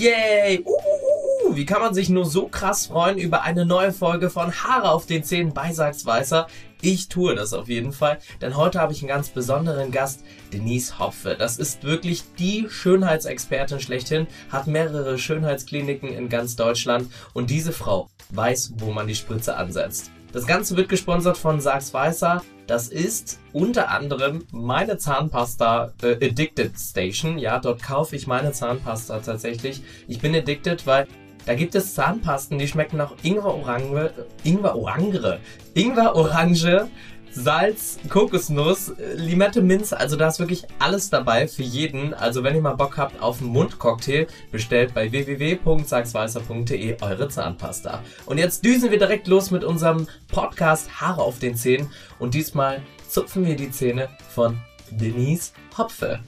[0.00, 0.64] Yay!
[0.64, 4.92] Uh, wie kann man sich nur so krass freuen über eine neue Folge von Haare
[4.92, 6.46] auf den Zähnen bei Weißer?
[6.80, 10.24] Ich tue das auf jeden Fall, denn heute habe ich einen ganz besonderen Gast,
[10.54, 11.36] Denise Hopfe.
[11.38, 18.08] Das ist wirklich die Schönheitsexpertin schlechthin, hat mehrere Schönheitskliniken in ganz Deutschland und diese Frau
[18.30, 20.12] weiß, wo man die Spritze ansetzt.
[20.32, 22.42] Das Ganze wird gesponsert von Sachs Weißer.
[22.68, 27.36] Das ist unter anderem meine Zahnpasta äh, Addicted Station.
[27.36, 29.82] Ja, dort kaufe ich meine Zahnpasta tatsächlich.
[30.06, 31.08] Ich bin addicted, weil
[31.46, 34.12] da gibt es Zahnpasten, die schmecken nach Ingwer Orange,
[34.44, 35.40] Ingwer Orange,
[35.74, 36.86] Ingwer Orange,
[37.32, 42.12] Salz, Kokosnuss, Limette, Minze, also da ist wirklich alles dabei für jeden.
[42.12, 48.02] Also wenn ihr mal Bock habt auf einen Mundcocktail, bestellt bei www.sagsweißer.de eure Zahnpasta.
[48.26, 52.82] Und jetzt düsen wir direkt los mit unserem Podcast Haare auf den Zähnen und diesmal
[53.08, 56.20] zupfen wir die Zähne von Denise Hopfe.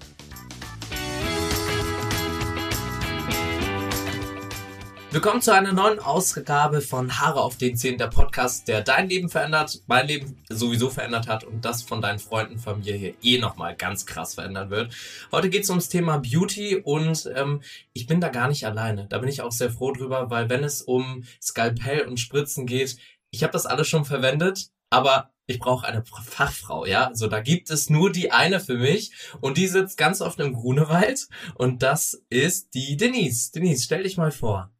[5.12, 9.28] Willkommen zu einer neuen Ausgabe von Haare auf den Zähnen, der Podcast, der dein Leben
[9.28, 14.06] verändert, mein Leben sowieso verändert hat und das von deinen Freunden, Familie eh nochmal ganz
[14.06, 14.94] krass verändern wird.
[15.30, 17.60] Heute geht es ums Thema Beauty und ähm,
[17.92, 19.06] ich bin da gar nicht alleine.
[19.06, 22.96] Da bin ich auch sehr froh drüber, weil wenn es um Skalpell und Spritzen geht,
[23.30, 27.08] ich habe das alles schon verwendet, aber ich brauche eine Fachfrau, ja.
[27.08, 30.54] Also da gibt es nur die eine für mich und die sitzt ganz oft im
[30.54, 33.52] Grunewald und das ist die Denise.
[33.52, 34.71] Denise, stell dich mal vor.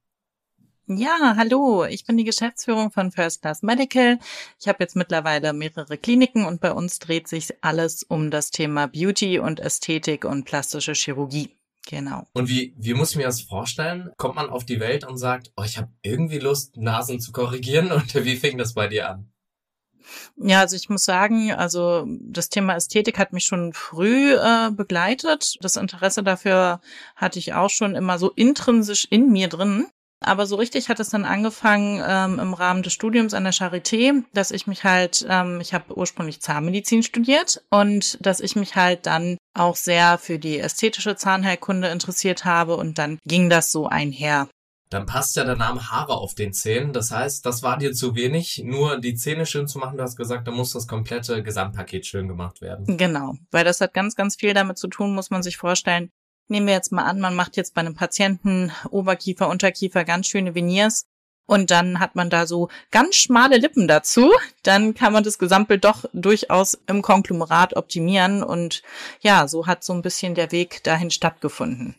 [0.89, 4.19] Ja, hallo, ich bin die Geschäftsführung von First Class Medical.
[4.59, 8.89] Ich habe jetzt mittlerweile mehrere Kliniken und bei uns dreht sich alles um das Thema
[8.89, 11.51] Beauty und Ästhetik und plastische Chirurgie.
[11.89, 12.27] Genau.
[12.33, 14.11] Und wie, wie muss ich mir das vorstellen?
[14.17, 17.93] Kommt man auf die Welt und sagt, oh, ich habe irgendwie Lust, Nasen zu korrigieren?
[17.93, 19.33] Und wie fing das bei dir an?
[20.37, 25.57] Ja, also ich muss sagen, also das Thema Ästhetik hat mich schon früh äh, begleitet.
[25.61, 26.81] Das Interesse dafür
[27.17, 29.87] hatte ich auch schon immer so intrinsisch in mir drin.
[30.23, 34.23] Aber so richtig hat es dann angefangen ähm, im Rahmen des Studiums an der Charité,
[34.33, 39.07] dass ich mich halt, ähm, ich habe ursprünglich Zahnmedizin studiert und dass ich mich halt
[39.07, 44.49] dann auch sehr für die ästhetische Zahnheilkunde interessiert habe und dann ging das so einher.
[44.93, 46.93] Dann passt ja der Name Haare auf den Zähnen.
[46.93, 49.97] Das heißt, das war dir zu wenig, nur die Zähne schön zu machen.
[49.97, 52.99] Du hast gesagt, da muss das komplette Gesamtpaket schön gemacht werden.
[52.99, 56.11] Genau, weil das hat ganz, ganz viel damit zu tun, muss man sich vorstellen,
[56.53, 60.55] Nehmen wir jetzt mal an, man macht jetzt bei einem Patienten Oberkiefer, Unterkiefer ganz schöne
[60.55, 61.07] Veneers
[61.47, 64.31] und dann hat man da so ganz schmale Lippen dazu,
[64.63, 68.83] dann kann man das Gesamtbild doch durchaus im Konglomerat optimieren und
[69.23, 71.95] ja, so hat so ein bisschen der Weg dahin stattgefunden.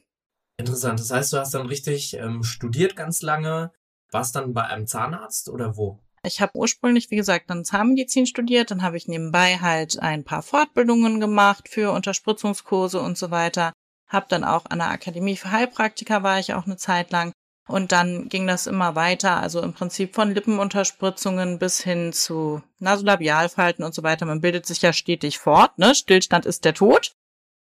[0.57, 0.99] Interessant.
[0.99, 3.71] Das heißt, du hast dann richtig ähm, studiert ganz lange.
[4.11, 5.97] Warst dann bei einem Zahnarzt oder wo?
[6.23, 10.43] Ich habe ursprünglich, wie gesagt, dann Zahnmedizin studiert, dann habe ich nebenbei halt ein paar
[10.43, 13.73] Fortbildungen gemacht für Unterspritzungskurse und so weiter
[14.13, 17.33] habe dann auch an der Akademie für Heilpraktiker war ich auch eine Zeit lang.
[17.67, 23.85] Und dann ging das immer weiter, also im Prinzip von Lippenunterspritzungen bis hin zu Nasolabialfalten
[23.85, 24.25] und so weiter.
[24.25, 25.95] Man bildet sich ja stetig fort, ne?
[25.95, 27.13] Stillstand ist der Tod.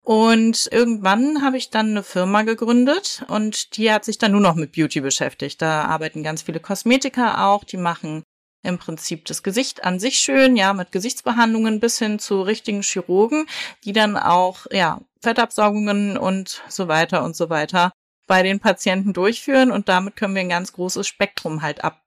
[0.02, 4.56] Und irgendwann habe ich dann eine Firma gegründet und die hat sich dann nur noch
[4.56, 5.62] mit Beauty beschäftigt.
[5.62, 8.24] Da arbeiten ganz viele Kosmetiker auch, die machen
[8.64, 13.48] im Prinzip das Gesicht an sich schön, ja, mit Gesichtsbehandlungen bis hin zu richtigen Chirurgen,
[13.84, 17.92] die dann auch, ja, Fettabsaugungen und so weiter und so weiter
[18.28, 22.04] bei den Patienten durchführen und damit können wir ein ganz großes Spektrum halt ab,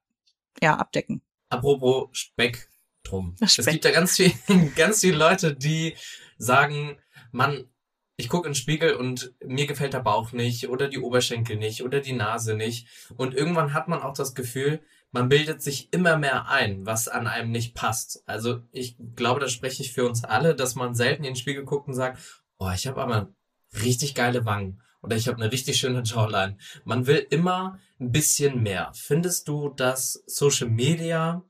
[0.61, 1.21] ja, abdecken.
[1.49, 3.35] Apropos Spektrum.
[3.45, 3.59] Speck.
[3.59, 4.31] Es gibt ja ganz viel,
[4.75, 5.95] ganz viele Leute, die
[6.37, 6.97] sagen,
[7.31, 7.65] man,
[8.15, 11.83] ich gucke in den Spiegel und mir gefällt der Bauch nicht oder die Oberschenkel nicht
[11.83, 12.87] oder die Nase nicht.
[13.17, 14.79] Und irgendwann hat man auch das Gefühl,
[15.11, 18.23] man bildet sich immer mehr ein, was an einem nicht passt.
[18.25, 21.65] Also ich glaube, da spreche ich für uns alle, dass man selten in den Spiegel
[21.65, 22.17] guckt und sagt,
[22.63, 23.33] oh, ich habe aber
[23.81, 26.57] richtig geile Wangen oder ich habe eine richtig schöne Jawline.
[26.85, 28.91] Man will immer ein bisschen mehr.
[28.95, 31.43] Findest du, dass Social Media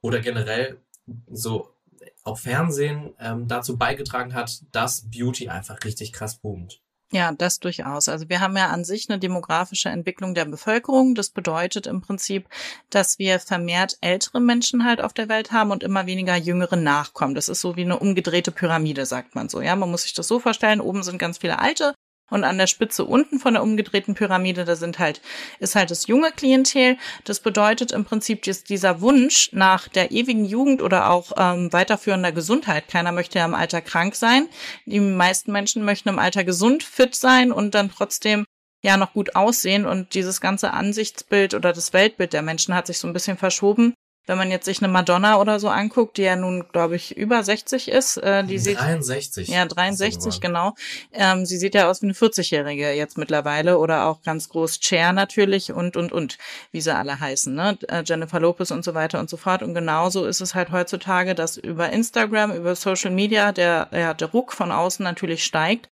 [0.00, 0.80] oder generell
[1.28, 1.74] so
[2.22, 6.80] auch Fernsehen ähm, dazu beigetragen hat, dass Beauty einfach richtig krass boomt?
[7.12, 8.08] Ja, das durchaus.
[8.08, 11.16] Also wir haben ja an sich eine demografische Entwicklung der Bevölkerung.
[11.16, 12.48] Das bedeutet im Prinzip,
[12.88, 17.34] dass wir vermehrt ältere Menschen halt auf der Welt haben und immer weniger jüngere nachkommen.
[17.34, 19.60] Das ist so wie eine umgedrehte Pyramide, sagt man so.
[19.60, 20.80] Ja, man muss sich das so vorstellen.
[20.80, 21.94] Oben sind ganz viele alte
[22.30, 25.20] und an der Spitze unten von der umgedrehten Pyramide, da sind halt,
[25.58, 26.96] ist halt das junge Klientel.
[27.24, 32.32] Das bedeutet im Prinzip dass dieser Wunsch nach der ewigen Jugend oder auch ähm, weiterführender
[32.32, 32.88] Gesundheit.
[32.88, 34.48] Keiner möchte ja im Alter krank sein.
[34.86, 38.44] Die meisten Menschen möchten im Alter gesund, fit sein und dann trotzdem
[38.82, 39.86] ja noch gut aussehen.
[39.86, 43.94] Und dieses ganze Ansichtsbild oder das Weltbild der Menschen hat sich so ein bisschen verschoben
[44.30, 47.42] Wenn man jetzt sich eine Madonna oder so anguckt, die ja nun, glaube ich, über
[47.42, 49.46] 60 ist, äh, die 63.
[49.46, 50.76] sieht ja 63 genau.
[51.12, 55.12] Ähm, sie sieht ja aus wie eine 40-jährige jetzt mittlerweile oder auch ganz groß Cher
[55.12, 56.38] natürlich und und und
[56.70, 57.76] wie sie alle heißen, ne?
[57.88, 59.64] Äh, Jennifer Lopez und so weiter und so fort.
[59.64, 64.28] Und genauso ist es halt heutzutage, dass über Instagram, über Social Media der ja, der
[64.28, 65.90] Ruck von außen natürlich steigt.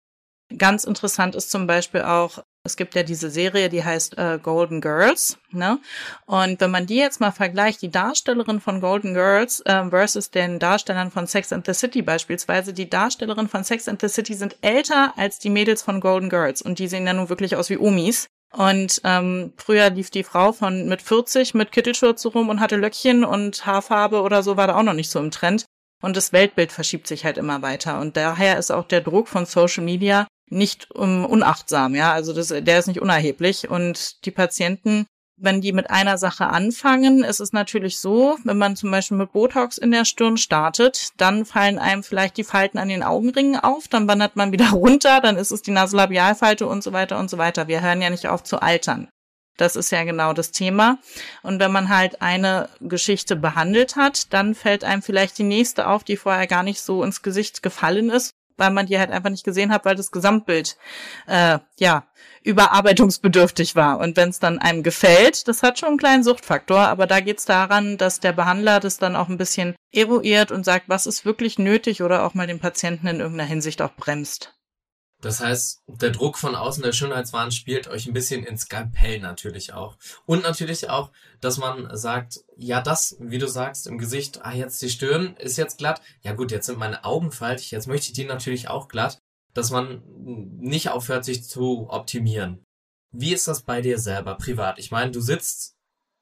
[0.59, 4.81] Ganz interessant ist zum Beispiel auch es gibt ja diese Serie, die heißt äh, Golden
[4.81, 5.79] Girls, ne?
[6.25, 10.59] Und wenn man die jetzt mal vergleicht, die Darstellerin von Golden Girls äh, versus den
[10.59, 14.57] Darstellern von Sex and the City beispielsweise, die Darstellerin von Sex and the City sind
[14.63, 17.79] älter als die Mädels von Golden Girls und die sehen ja nun wirklich aus wie
[17.79, 18.27] Omis.
[18.57, 23.25] Und ähm, früher lief die Frau von mit 40 mit Kittelschürze rum und hatte Löckchen
[23.25, 25.67] und Haarfarbe oder so war da auch noch nicht so im Trend.
[26.01, 28.01] Und das Weltbild verschiebt sich halt immer weiter.
[28.01, 32.13] Und daher ist auch der Druck von Social Media nicht um, unachtsam, ja.
[32.13, 33.69] Also das, der ist nicht unerheblich.
[33.69, 35.07] Und die Patienten,
[35.37, 39.33] wenn die mit einer Sache anfangen, ist es natürlich so, wenn man zum Beispiel mit
[39.33, 43.89] Botox in der Stirn startet, dann fallen einem vielleicht die Falten an den Augenringen auf,
[43.89, 47.39] dann wandert man wieder runter, dann ist es die Nasolabialfalte und so weiter und so
[47.39, 47.69] weiter.
[47.69, 49.09] Wir hören ja nicht auf zu altern.
[49.57, 50.99] Das ist ja genau das Thema.
[51.45, 56.03] Und wenn man halt eine Geschichte behandelt hat, dann fällt einem vielleicht die nächste auf,
[56.03, 59.45] die vorher gar nicht so ins Gesicht gefallen ist weil man die halt einfach nicht
[59.45, 60.77] gesehen hat, weil das Gesamtbild
[61.27, 62.05] äh, ja
[62.43, 63.99] überarbeitungsbedürftig war.
[63.99, 67.47] Und wenn es dann einem gefällt, das hat schon einen kleinen Suchtfaktor, aber da geht's
[67.47, 71.59] daran, dass der Behandler das dann auch ein bisschen eruiert und sagt, was ist wirklich
[71.59, 74.55] nötig oder auch mal den Patienten in irgendeiner Hinsicht auch bremst.
[75.25, 79.73] Das heißt, der Druck von außen der Schönheitswahn spielt euch ein bisschen ins Skalpell natürlich
[79.73, 79.97] auch.
[80.27, 84.83] Und natürlich auch, dass man sagt, ja, das, wie du sagst, im Gesicht, ah, jetzt
[84.83, 86.03] die Stirn ist jetzt glatt.
[86.21, 89.19] Ja gut, jetzt sind meine Augen faltig, jetzt möchte ich die natürlich auch glatt.
[89.55, 90.03] Dass man
[90.61, 92.63] nicht aufhört, sich zu optimieren.
[93.11, 94.79] Wie ist das bei dir selber, privat?
[94.79, 95.75] Ich meine, du sitzt,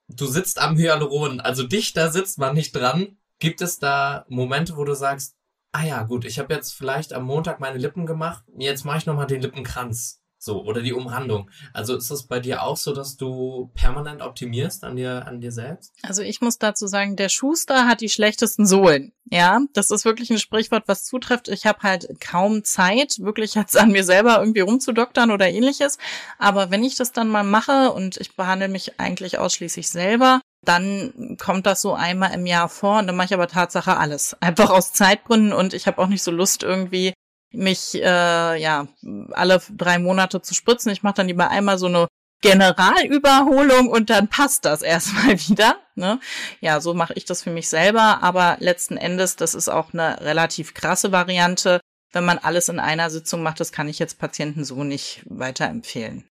[0.06, 3.16] du sitzt am Hyaluron, also dichter sitzt man nicht dran.
[3.40, 5.34] Gibt es da Momente, wo du sagst,
[5.73, 9.07] ah ja, gut, ich habe jetzt vielleicht am Montag meine Lippen gemacht, jetzt mache ich
[9.07, 10.23] nochmal den Lippenkranz.
[10.45, 11.49] So, oder die Umrandung.
[11.73, 15.53] Also ist das bei dir auch so, dass du permanent optimierst an dir, an dir
[15.53, 15.95] selbst?
[16.03, 19.13] Also ich muss dazu sagen, der Schuster hat die schlechtesten Sohlen.
[19.31, 21.47] Ja, das ist wirklich ein Sprichwort, was zutrifft.
[21.47, 25.99] Ich habe halt kaum Zeit, wirklich jetzt an mir selber irgendwie rumzudoktern oder ähnliches.
[26.39, 31.37] Aber wenn ich das dann mal mache und ich behandle mich eigentlich ausschließlich selber, dann
[31.41, 34.37] kommt das so einmal im Jahr vor und dann mache ich aber Tatsache alles.
[34.41, 37.14] Einfach aus Zeitgründen und ich habe auch nicht so Lust irgendwie
[37.53, 38.87] mich äh, ja
[39.32, 40.93] alle drei Monate zu spritzen.
[40.93, 42.09] Ich mache dann lieber einmal so eine
[42.43, 45.76] Generalüberholung und dann passt das erstmal wieder.
[45.94, 46.20] Ne?
[46.61, 50.20] Ja, so mache ich das für mich selber, aber letzten Endes, das ist auch eine
[50.20, 51.81] relativ krasse Variante.
[52.12, 56.29] Wenn man alles in einer Sitzung macht, das kann ich jetzt Patienten so nicht weiterempfehlen.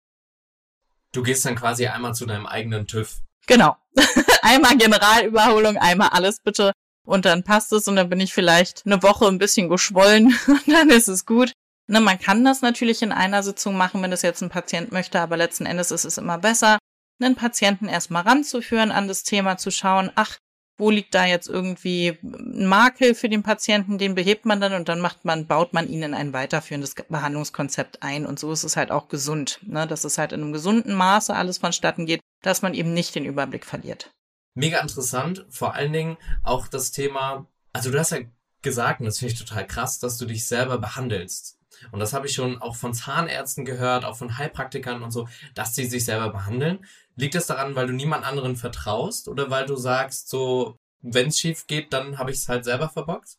[1.13, 3.21] Du gehst dann quasi einmal zu deinem eigenen TÜV.
[3.49, 3.77] Genau.
[4.43, 6.73] einmal Generalüberholung, einmal alles bitte.
[7.05, 10.69] Und dann passt es und dann bin ich vielleicht eine Woche ein bisschen geschwollen und
[10.69, 11.53] dann ist es gut.
[11.91, 15.19] Ne, man kann das natürlich in einer Sitzung machen, wenn das jetzt ein Patient möchte,
[15.19, 16.79] aber letzten Endes ist es immer besser,
[17.19, 20.37] einen Patienten erstmal ranzuführen, an das Thema zu schauen, ach,
[20.79, 24.89] wo liegt da jetzt irgendwie ein Makel für den Patienten, den behebt man dann und
[24.89, 28.25] dann macht man, baut man ihnen ein weiterführendes Behandlungskonzept ein.
[28.25, 29.87] Und so ist es halt auch gesund, ne?
[29.87, 33.25] dass es halt in einem gesunden Maße alles vonstatten geht, dass man eben nicht den
[33.25, 34.11] Überblick verliert.
[34.55, 38.19] Mega interessant, vor allen Dingen auch das Thema, also du hast ja
[38.63, 41.58] gesagt, und das finde ich total krass, dass du dich selber behandelst.
[41.93, 45.75] Und das habe ich schon auch von Zahnärzten gehört, auch von Heilpraktikern und so, dass
[45.75, 46.85] sie sich selber behandeln.
[47.17, 51.39] Liegt es daran, weil du niemand anderen vertraust oder weil du sagst, so, wenn es
[51.39, 53.37] schief geht, dann habe ich es halt selber verbockt?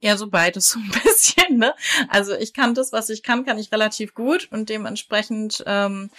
[0.00, 1.74] Ja, so beides so ein bisschen, ne?
[2.08, 6.10] Also ich kann das, was ich kann, kann ich relativ gut und dementsprechend ähm,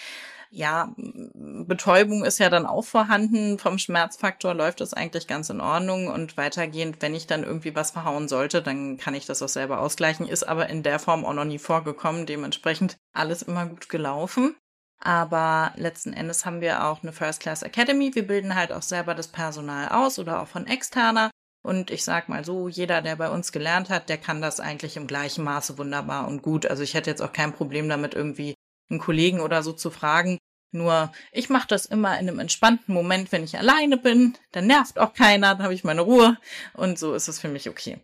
[0.54, 3.58] ja, Betäubung ist ja dann auch vorhanden.
[3.58, 7.90] Vom Schmerzfaktor läuft es eigentlich ganz in Ordnung und weitergehend, wenn ich dann irgendwie was
[7.90, 10.28] verhauen sollte, dann kann ich das auch selber ausgleichen.
[10.28, 12.28] Ist aber in der Form auch noch nie vorgekommen.
[12.28, 14.56] Dementsprechend alles immer gut gelaufen.
[15.00, 18.14] Aber letzten Endes haben wir auch eine First Class Academy.
[18.14, 21.32] Wir bilden halt auch selber das Personal aus oder auch von externer.
[21.66, 24.98] Und ich sag mal so, jeder, der bei uns gelernt hat, der kann das eigentlich
[24.98, 26.68] im gleichen Maße wunderbar und gut.
[26.68, 28.54] Also ich hätte jetzt auch kein Problem damit, irgendwie
[28.94, 30.38] einen Kollegen oder so zu fragen.
[30.72, 34.36] Nur ich mache das immer in einem entspannten Moment, wenn ich alleine bin.
[34.52, 36.38] Dann nervt auch keiner, dann habe ich meine Ruhe
[36.74, 38.00] und so ist es für mich okay.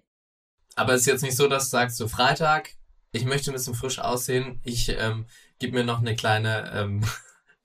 [0.75, 2.71] Aber es ist jetzt nicht so, dass du sagst, so Freitag,
[3.11, 5.25] ich möchte ein bisschen frisch aussehen, ich ähm,
[5.57, 7.03] gebe mir noch eine kleine ähm,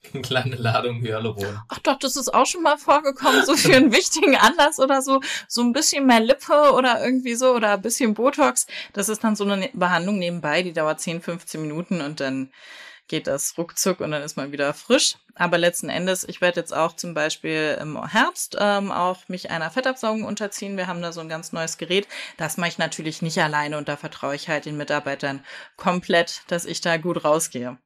[0.12, 1.60] eine kleine Ladung Hyaluron.
[1.68, 5.20] Ach doch, das ist auch schon mal vorgekommen, so für einen wichtigen Anlass oder so.
[5.48, 8.66] So ein bisschen mehr Lippe oder irgendwie so oder ein bisschen Botox.
[8.92, 12.50] Das ist dann so eine Behandlung nebenbei, die dauert 10, 15 Minuten und dann
[13.08, 15.16] geht das ruckzuck und dann ist man wieder frisch.
[15.34, 19.70] Aber letzten Endes, ich werde jetzt auch zum Beispiel im Herbst ähm, auch mich einer
[19.70, 20.76] Fettabsaugung unterziehen.
[20.76, 22.06] Wir haben da so ein ganz neues Gerät.
[22.36, 25.44] Das mache ich natürlich nicht alleine und da vertraue ich halt den Mitarbeitern
[25.76, 27.78] komplett, dass ich da gut rausgehe.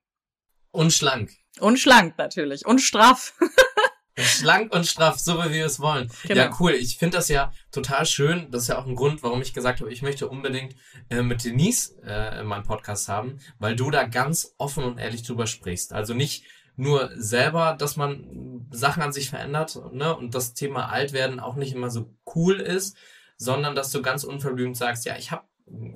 [0.70, 1.30] Und schlank.
[1.58, 2.66] Und schlank natürlich.
[2.66, 3.32] Und straff.
[4.18, 6.10] Schlank und straff, so wie wir es wollen.
[6.24, 6.40] Genau.
[6.40, 6.72] Ja, cool.
[6.72, 8.50] Ich finde das ja total schön.
[8.50, 10.74] Das ist ja auch ein Grund, warum ich gesagt habe, ich möchte unbedingt
[11.10, 15.46] äh, mit Denise äh, meinen Podcast haben, weil du da ganz offen und ehrlich drüber
[15.46, 15.92] sprichst.
[15.92, 16.44] Also nicht
[16.76, 21.74] nur selber, dass man Sachen an sich verändert ne, und das Thema Altwerden auch nicht
[21.74, 22.96] immer so cool ist,
[23.36, 25.44] sondern dass du ganz unverblümt sagst, ja, ich habe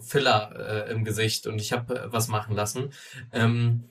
[0.01, 2.93] Filler äh, im Gesicht und ich habe äh, was machen lassen.
[3.33, 3.85] Ähm,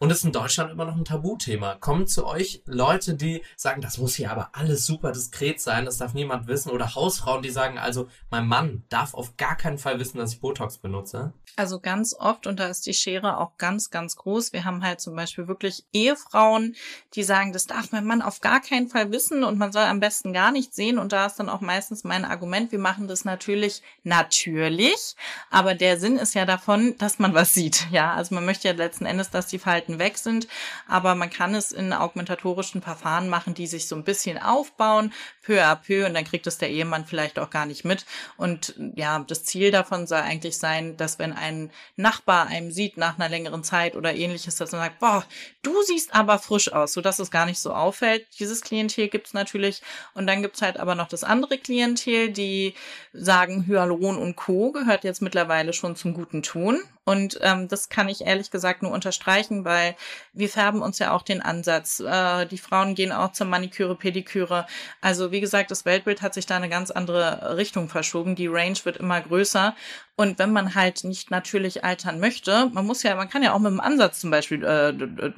[0.00, 1.74] und ist in Deutschland immer noch ein Tabuthema.
[1.74, 5.98] Kommen zu euch Leute, die sagen, das muss hier aber alles super diskret sein, das
[5.98, 6.70] darf niemand wissen.
[6.70, 10.40] Oder Hausfrauen, die sagen, also mein Mann darf auf gar keinen Fall wissen, dass ich
[10.40, 11.34] Botox benutze.
[11.56, 14.54] Also ganz oft, und da ist die Schere auch ganz, ganz groß.
[14.54, 16.76] Wir haben halt zum Beispiel wirklich Ehefrauen,
[17.14, 20.00] die sagen, das darf mein Mann auf gar keinen Fall wissen und man soll am
[20.00, 20.98] besten gar nicht sehen.
[20.98, 25.14] Und da ist dann auch meistens mein Argument, wir machen das natürlich natürlich,
[25.50, 27.88] aber der Sinn ist ja davon, dass man was sieht.
[27.90, 30.48] Ja, also man möchte ja letzten Endes, dass die Falten Seiten weg sind.
[30.86, 35.62] Aber man kann es in augmentatorischen Verfahren machen, die sich so ein bisschen aufbauen, peu
[35.62, 38.04] à peu, und dann kriegt es der Ehemann vielleicht auch gar nicht mit.
[38.36, 43.18] Und ja, das Ziel davon soll eigentlich sein, dass wenn ein Nachbar einem sieht nach
[43.18, 45.24] einer längeren Zeit oder ähnliches, dass man sagt, boah,
[45.62, 48.26] du siehst aber frisch aus, sodass es gar nicht so auffällt.
[48.38, 49.82] Dieses Klientel gibt es natürlich.
[50.14, 52.74] Und dann gibt es halt aber noch das andere Klientel, die
[53.12, 54.72] sagen, Hyaluron und Co.
[54.72, 56.80] gehört jetzt mittlerweile schon zum guten Ton.
[57.04, 59.96] Und ähm, das kann ich ehrlich gesagt nur unterstreichen, weil
[60.32, 61.98] wir färben uns ja auch den Ansatz.
[61.98, 64.66] Äh, die Frauen gehen auch zur Maniküre, Pediküre.
[65.00, 68.36] Also wie gesagt, das Weltbild hat sich da eine ganz andere Richtung verschoben.
[68.36, 69.74] Die Range wird immer größer.
[70.20, 73.58] Und wenn man halt nicht natürlich altern möchte, man muss ja, man kann ja auch
[73.58, 74.92] mit dem Ansatz zum Beispiel äh,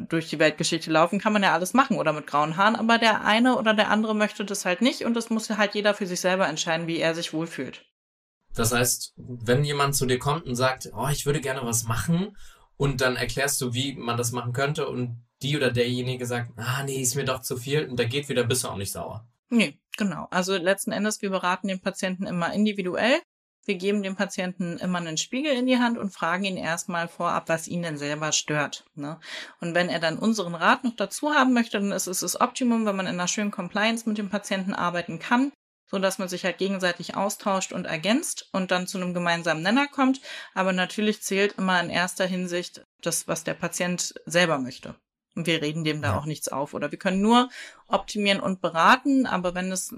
[0.08, 3.24] durch die Weltgeschichte laufen, kann man ja alles machen oder mit grauen Haaren, aber der
[3.24, 6.08] eine oder der andere möchte das halt nicht und das muss ja halt jeder für
[6.08, 7.84] sich selber entscheiden, wie er sich wohlfühlt.
[8.56, 12.36] Das heißt, wenn jemand zu dir kommt und sagt, oh, ich würde gerne was machen
[12.76, 16.82] und dann erklärst du, wie man das machen könnte und die oder derjenige sagt, ah,
[16.82, 19.28] nee, ist mir doch zu viel und da geht wieder, bist du auch nicht sauer.
[19.48, 20.26] Nee, genau.
[20.32, 23.20] Also letzten Endes, wir beraten den Patienten immer individuell.
[23.64, 27.48] Wir geben dem Patienten immer einen Spiegel in die Hand und fragen ihn erstmal vorab,
[27.48, 28.84] was ihn denn selber stört.
[28.94, 29.20] Ne?
[29.60, 32.86] Und wenn er dann unseren Rat noch dazu haben möchte, dann ist es das Optimum,
[32.86, 35.52] wenn man in einer schönen Compliance mit dem Patienten arbeiten kann
[35.92, 39.86] so dass man sich halt gegenseitig austauscht und ergänzt und dann zu einem gemeinsamen Nenner
[39.86, 40.22] kommt.
[40.54, 44.96] Aber natürlich zählt immer in erster Hinsicht das, was der Patient selber möchte.
[45.34, 46.18] Und wir reden dem da ja.
[46.18, 46.74] auch nichts auf.
[46.74, 47.48] Oder wir können nur
[47.88, 49.94] optimieren und beraten, aber wenn es,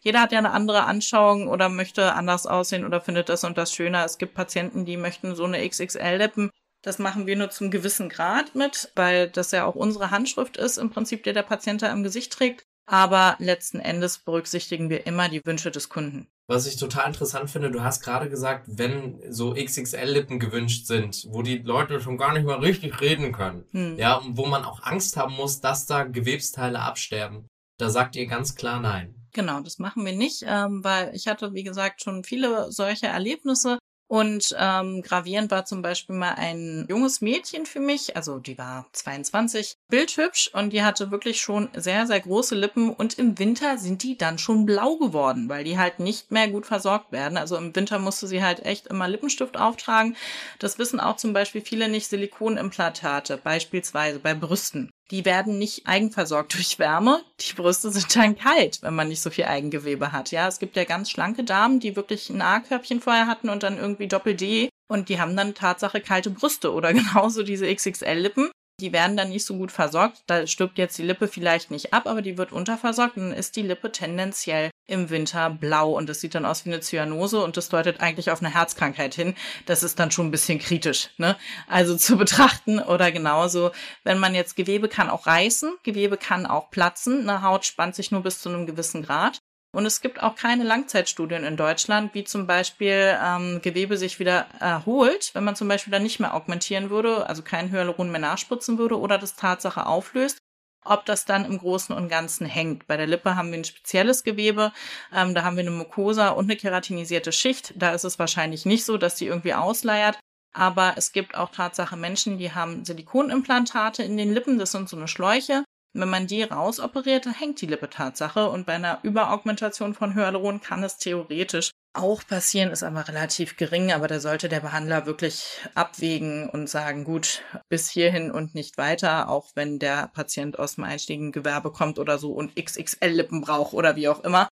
[0.00, 3.72] jeder hat ja eine andere Anschauung oder möchte anders aussehen oder findet das und das
[3.72, 4.04] schöner.
[4.04, 6.50] Es gibt Patienten, die möchten so eine XXL-Lippen.
[6.82, 10.78] Das machen wir nur zum gewissen Grad mit, weil das ja auch unsere Handschrift ist,
[10.78, 15.28] im Prinzip, der der Patient da im Gesicht trägt aber letzten Endes berücksichtigen wir immer
[15.28, 16.26] die Wünsche des Kunden.
[16.48, 21.42] Was ich total interessant finde, du hast gerade gesagt, wenn so XXL-Lippen gewünscht sind, wo
[21.42, 23.96] die Leute schon gar nicht mehr richtig reden können, hm.
[23.96, 27.46] ja, und wo man auch Angst haben muss, dass da Gewebsteile absterben,
[27.78, 29.14] da sagt ihr ganz klar nein.
[29.32, 33.78] Genau, das machen wir nicht, ähm, weil ich hatte, wie gesagt, schon viele solche Erlebnisse,
[34.10, 38.86] und ähm, gravierend war zum Beispiel mal ein junges Mädchen für mich, also die war
[38.90, 44.02] 22, bildhübsch und die hatte wirklich schon sehr, sehr große Lippen und im Winter sind
[44.02, 47.38] die dann schon blau geworden, weil die halt nicht mehr gut versorgt werden.
[47.38, 50.16] Also im Winter musste sie halt echt immer Lippenstift auftragen.
[50.58, 56.54] Das wissen auch zum Beispiel viele nicht Silikonimplantate, beispielsweise bei Brüsten die werden nicht eigenversorgt
[56.56, 57.20] durch Wärme.
[57.40, 60.30] Die Brüste sind dann kalt, wenn man nicht so viel Eigengewebe hat.
[60.30, 63.78] Ja, es gibt ja ganz schlanke Damen, die wirklich ein A-Körbchen vorher hatten und dann
[63.78, 68.50] irgendwie Doppel-D und die haben dann Tatsache kalte Brüste oder genauso diese XXL-Lippen
[68.80, 70.22] die werden dann nicht so gut versorgt.
[70.26, 73.56] Da stirbt jetzt die Lippe vielleicht nicht ab, aber die wird unterversorgt und dann ist
[73.56, 77.56] die Lippe tendenziell im Winter blau und das sieht dann aus wie eine Zyanose und
[77.56, 79.34] das deutet eigentlich auf eine Herzkrankheit hin.
[79.66, 81.36] Das ist dann schon ein bisschen kritisch, ne?
[81.68, 83.70] Also zu betrachten oder genauso,
[84.02, 88.10] wenn man jetzt Gewebe kann auch reißen, Gewebe kann auch platzen, eine Haut spannt sich
[88.10, 89.38] nur bis zu einem gewissen Grad.
[89.72, 94.46] Und es gibt auch keine Langzeitstudien in Deutschland, wie zum Beispiel ähm, Gewebe sich wieder
[94.58, 98.78] erholt, wenn man zum Beispiel dann nicht mehr augmentieren würde, also kein Hyaluron mehr nachspritzen
[98.78, 100.38] würde oder das Tatsache auflöst,
[100.84, 102.88] ob das dann im Großen und Ganzen hängt.
[102.88, 104.72] Bei der Lippe haben wir ein spezielles Gewebe,
[105.14, 107.72] ähm, da haben wir eine Mucosa und eine keratinisierte Schicht.
[107.76, 110.18] Da ist es wahrscheinlich nicht so, dass die irgendwie ausleiert.
[110.52, 114.96] Aber es gibt auch Tatsache Menschen, die haben Silikonimplantate in den Lippen, das sind so
[114.96, 115.62] eine Schläuche.
[115.92, 120.60] Wenn man die rausoperiert, dann hängt die Lippe Tatsache und bei einer Überaugmentation von Hyaluron
[120.60, 125.58] kann es theoretisch auch passieren, ist aber relativ gering, aber da sollte der Behandler wirklich
[125.74, 130.84] abwägen und sagen, gut, bis hierhin und nicht weiter, auch wenn der Patient aus dem
[130.84, 134.48] einstiegen Gewerbe kommt oder so und XXL-Lippen braucht oder wie auch immer.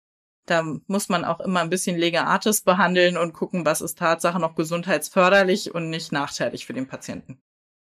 [0.47, 4.39] Da muss man auch immer ein bisschen Lega Artis behandeln und gucken, was ist Tatsache
[4.39, 7.39] noch gesundheitsförderlich und nicht nachteilig für den Patienten.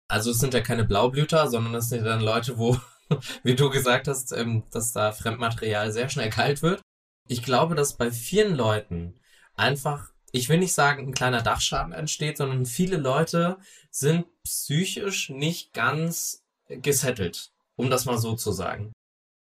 [0.09, 2.77] Also es sind ja keine Blaublüter, sondern es sind dann Leute, wo,
[3.43, 6.81] wie du gesagt hast, ähm, dass da Fremdmaterial sehr schnell kalt wird.
[7.29, 9.15] Ich glaube, dass bei vielen Leuten
[9.55, 13.59] einfach, ich will nicht sagen, ein kleiner Dachschaden entsteht, sondern viele Leute
[13.91, 18.93] sind psychisch nicht ganz gesettelt, um das mal so zu sagen.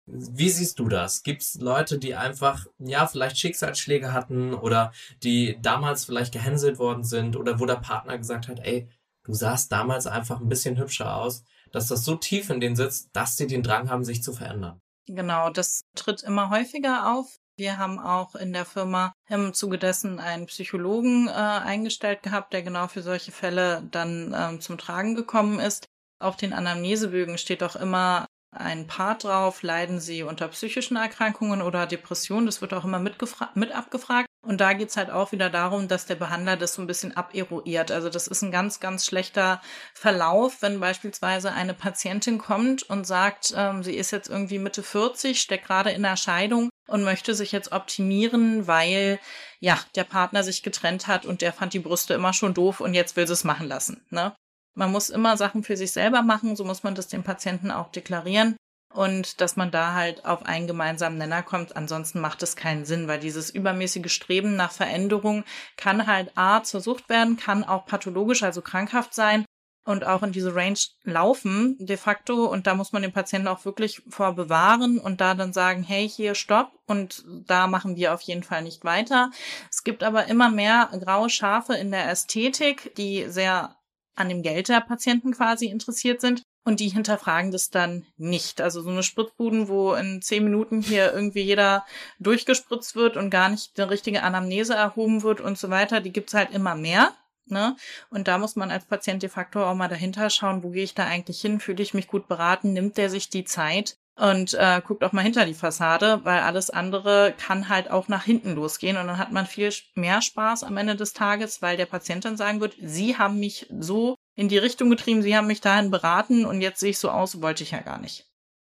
[0.08, 1.24] Wie siehst du das?
[1.24, 4.94] Gibt es Leute, die einfach, ja, vielleicht Schicksalsschläge hatten oder
[5.24, 8.88] die damals vielleicht gehänselt worden sind oder wo der Partner gesagt hat, ey,
[9.24, 13.10] du sahst damals einfach ein bisschen hübscher aus, dass das so tief in denen sitzt,
[13.14, 14.80] dass sie den Drang haben, sich zu verändern?
[15.08, 17.38] Genau, das tritt immer häufiger auf.
[17.58, 22.64] Wir haben auch in der Firma im Zuge dessen einen Psychologen äh, eingestellt gehabt, der
[22.64, 25.86] genau für solche Fälle dann ähm, zum Tragen gekommen ist.
[26.20, 31.86] Auf den Anamnesebögen steht auch immer ein Part drauf, leiden sie unter psychischen Erkrankungen oder
[31.86, 32.46] Depressionen.
[32.46, 34.28] Das wird auch immer mit abgefragt.
[34.46, 37.92] Und da geht's halt auch wieder darum, dass der Behandler das so ein bisschen aberuiert.
[37.92, 39.60] Also das ist ein ganz, ganz schlechter
[39.94, 45.42] Verlauf, wenn beispielsweise eine Patientin kommt und sagt, ähm, sie ist jetzt irgendwie Mitte 40,
[45.42, 49.20] steckt gerade in der Scheidung und möchte sich jetzt optimieren, weil
[49.60, 52.94] ja der Partner sich getrennt hat und der fand die Brüste immer schon doof und
[52.94, 54.06] jetzt will sie es machen lassen.
[54.12, 54.36] Ne?
[54.76, 57.92] Man muss immer Sachen für sich selber machen, so muss man das dem Patienten auch
[57.92, 58.56] deklarieren
[58.96, 61.76] und dass man da halt auf einen gemeinsamen Nenner kommt.
[61.76, 65.44] Ansonsten macht es keinen Sinn, weil dieses übermäßige Streben nach Veränderung
[65.78, 69.46] kann halt A zur Sucht werden, kann auch pathologisch, also krankhaft sein
[69.86, 73.66] und auch in diese Range laufen de facto und da muss man den Patienten auch
[73.66, 78.22] wirklich vor bewahren und da dann sagen, hey, hier stopp und da machen wir auf
[78.22, 79.30] jeden Fall nicht weiter.
[79.70, 83.76] Es gibt aber immer mehr graue Schafe in der Ästhetik, die sehr
[84.16, 88.60] an dem Geld der Patienten quasi interessiert sind und die hinterfragen das dann nicht.
[88.60, 91.86] Also so eine Spritzbuden, wo in zehn Minuten hier irgendwie jeder
[92.20, 96.34] durchgespritzt wird und gar nicht eine richtige Anamnese erhoben wird und so weiter, die gibt's
[96.34, 97.14] halt immer mehr.
[97.48, 97.76] Ne?
[98.10, 100.96] Und da muss man als Patient de facto auch mal dahinter schauen, wo gehe ich
[100.96, 104.82] da eigentlich hin, fühle ich mich gut beraten, nimmt der sich die Zeit und äh,
[104.84, 108.98] guckt auch mal hinter die Fassade, weil alles andere kann halt auch nach hinten losgehen
[108.98, 112.38] und dann hat man viel mehr Spaß am Ende des Tages, weil der Patient dann
[112.38, 116.46] sagen wird, Sie haben mich so in die Richtung getrieben, Sie haben mich dahin beraten
[116.46, 118.26] und jetzt sehe ich so aus, wollte ich ja gar nicht.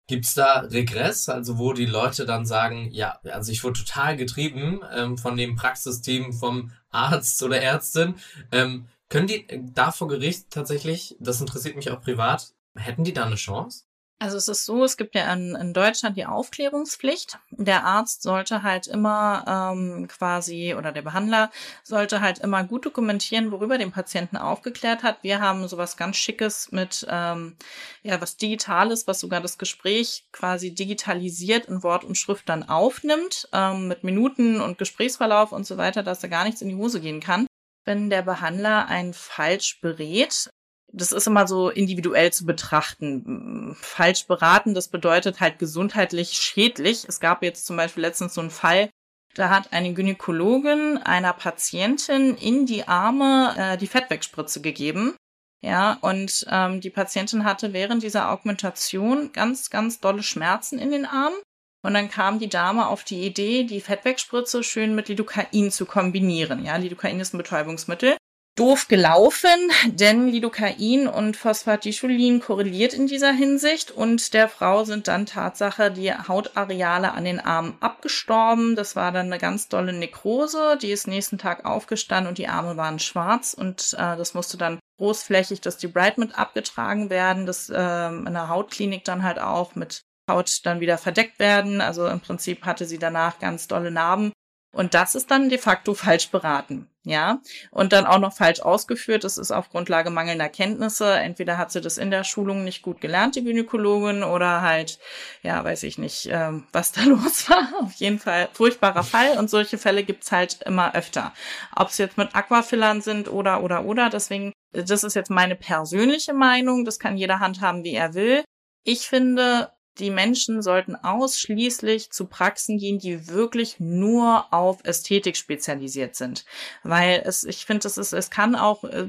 [0.07, 4.81] Gibt's da Regress, also wo die Leute dann sagen, ja, also ich wurde total getrieben
[4.93, 8.15] ähm, von dem Praxisteam, vom Arzt oder Ärztin.
[8.51, 13.25] Ähm, können die da vor Gericht tatsächlich, das interessiert mich auch privat, hätten die da
[13.25, 13.85] eine Chance?
[14.23, 17.39] Also es ist so, es gibt ja in, in Deutschland die Aufklärungspflicht.
[17.51, 21.51] Der Arzt sollte halt immer ähm, quasi oder der Behandler
[21.83, 25.17] sollte halt immer gut dokumentieren, worüber den Patienten aufgeklärt hat.
[25.23, 27.57] Wir haben sowas ganz Schickes mit ähm,
[28.01, 33.49] ja was Digitales, was sogar das Gespräch quasi digitalisiert in Wort und Schrift dann aufnimmt,
[33.51, 37.01] ähm, mit Minuten und Gesprächsverlauf und so weiter, dass da gar nichts in die Hose
[37.01, 37.45] gehen kann
[37.85, 40.49] wenn der Behandler einen falsch berät,
[40.93, 43.75] das ist immer so individuell zu betrachten.
[43.79, 47.05] Falsch beraten, das bedeutet halt gesundheitlich schädlich.
[47.07, 48.89] Es gab jetzt zum Beispiel letztens so einen Fall,
[49.33, 55.15] da hat eine Gynäkologin einer Patientin in die Arme äh, die Fettwegspritze gegeben.
[55.61, 61.05] Ja, und ähm, die Patientin hatte während dieser Augmentation ganz, ganz dolle Schmerzen in den
[61.05, 61.37] Armen.
[61.85, 66.63] Und dann kam die Dame auf die Idee, die Fettwegspritze schön mit Lidocain zu kombinieren.
[66.63, 68.15] Ja, Lidocain ist ein Betäubungsmittel
[68.55, 75.25] doof gelaufen, denn Lidocain und Phosphatidylcholin korreliert in dieser Hinsicht und der Frau sind dann
[75.25, 78.75] Tatsache die Hautareale an den Armen abgestorben.
[78.75, 80.77] Das war dann eine ganz dolle Nekrose.
[80.79, 84.79] Die ist nächsten Tag aufgestanden und die Arme waren schwarz und äh, das musste dann
[84.97, 87.47] großflächig das Bright mit abgetragen werden.
[87.47, 91.81] Das äh, in der Hautklinik dann halt auch mit Haut dann wieder verdeckt werden.
[91.81, 94.31] Also im Prinzip hatte sie danach ganz dolle Narben
[94.73, 97.39] und das ist dann de facto falsch beraten, ja.
[97.69, 99.23] Und dann auch noch falsch ausgeführt.
[99.23, 101.13] Das ist auf Grundlage mangelnder Kenntnisse.
[101.13, 104.97] Entweder hat sie das in der Schulung nicht gut gelernt, die Gynäkologin, oder halt,
[105.43, 107.69] ja, weiß ich nicht, ähm, was da los war.
[107.83, 109.37] Auf jeden Fall furchtbarer Fall.
[109.37, 111.33] Und solche Fälle gibt's halt immer öfter.
[111.75, 114.09] Ob es jetzt mit Aquafillern sind oder, oder, oder.
[114.09, 116.83] Deswegen, das ist jetzt meine persönliche Meinung.
[116.83, 118.43] Das kann jeder handhaben, wie er will.
[118.83, 126.15] Ich finde, die Menschen sollten ausschließlich zu Praxen gehen, die wirklich nur auf Ästhetik spezialisiert
[126.15, 126.45] sind.
[126.83, 129.07] Weil es, ich finde, es ist, es kann auch äh,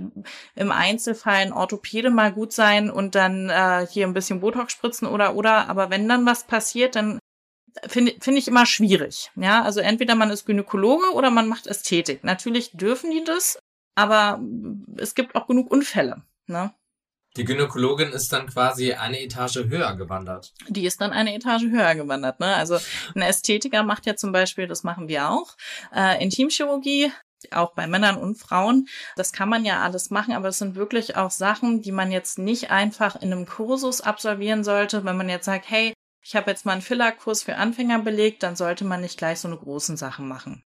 [0.54, 5.08] im Einzelfall ein Orthopäde mal gut sein und dann äh, hier ein bisschen Botox spritzen
[5.08, 7.18] oder oder, aber wenn dann was passiert, dann
[7.86, 9.30] finde finde ich immer schwierig.
[9.36, 12.24] Ja, also entweder man ist Gynäkologe oder man macht Ästhetik.
[12.24, 13.58] Natürlich dürfen die das,
[13.94, 14.40] aber
[14.96, 16.22] es gibt auch genug Unfälle.
[16.46, 16.74] Ne?
[17.36, 20.52] Die Gynäkologin ist dann quasi eine Etage höher gewandert.
[20.68, 22.38] Die ist dann eine Etage höher gewandert.
[22.38, 22.54] Ne?
[22.54, 22.78] Also
[23.14, 25.56] ein Ästhetiker macht ja zum Beispiel, das machen wir auch,
[25.92, 27.10] äh, Intimchirurgie,
[27.50, 28.86] auch bei Männern und Frauen.
[29.16, 32.38] Das kann man ja alles machen, aber es sind wirklich auch Sachen, die man jetzt
[32.38, 35.04] nicht einfach in einem Kursus absolvieren sollte.
[35.04, 35.92] Wenn man jetzt sagt, hey,
[36.22, 39.48] ich habe jetzt mal einen Fillerkurs für Anfänger belegt, dann sollte man nicht gleich so
[39.48, 40.62] eine großen Sachen machen.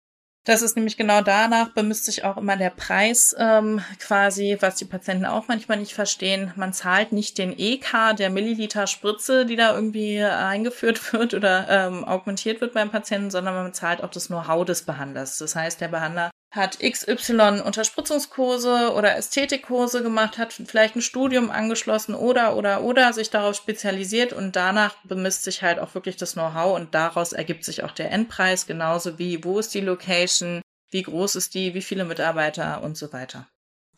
[0.48, 4.86] Das ist nämlich genau danach bemisst sich auch immer der Preis ähm, quasi, was die
[4.86, 6.54] Patienten auch manchmal nicht verstehen.
[6.56, 12.06] Man zahlt nicht den EK der Milliliter Spritze, die da irgendwie eingeführt wird oder ähm,
[12.06, 15.38] augmentiert wird beim Patienten, sondern man zahlt auch das Know-how des Behandlers.
[15.38, 22.16] Das heißt, der Behandler hat XY Unterspritzungskurse oder Ästhetikkurse gemacht, hat vielleicht ein Studium angeschlossen
[22.16, 26.76] oder oder oder sich darauf spezialisiert und danach bemisst sich halt auch wirklich das Know-how
[26.76, 31.36] und daraus ergibt sich auch der Endpreis, genauso wie wo ist die Location, wie groß
[31.36, 33.48] ist die, wie viele Mitarbeiter und so weiter.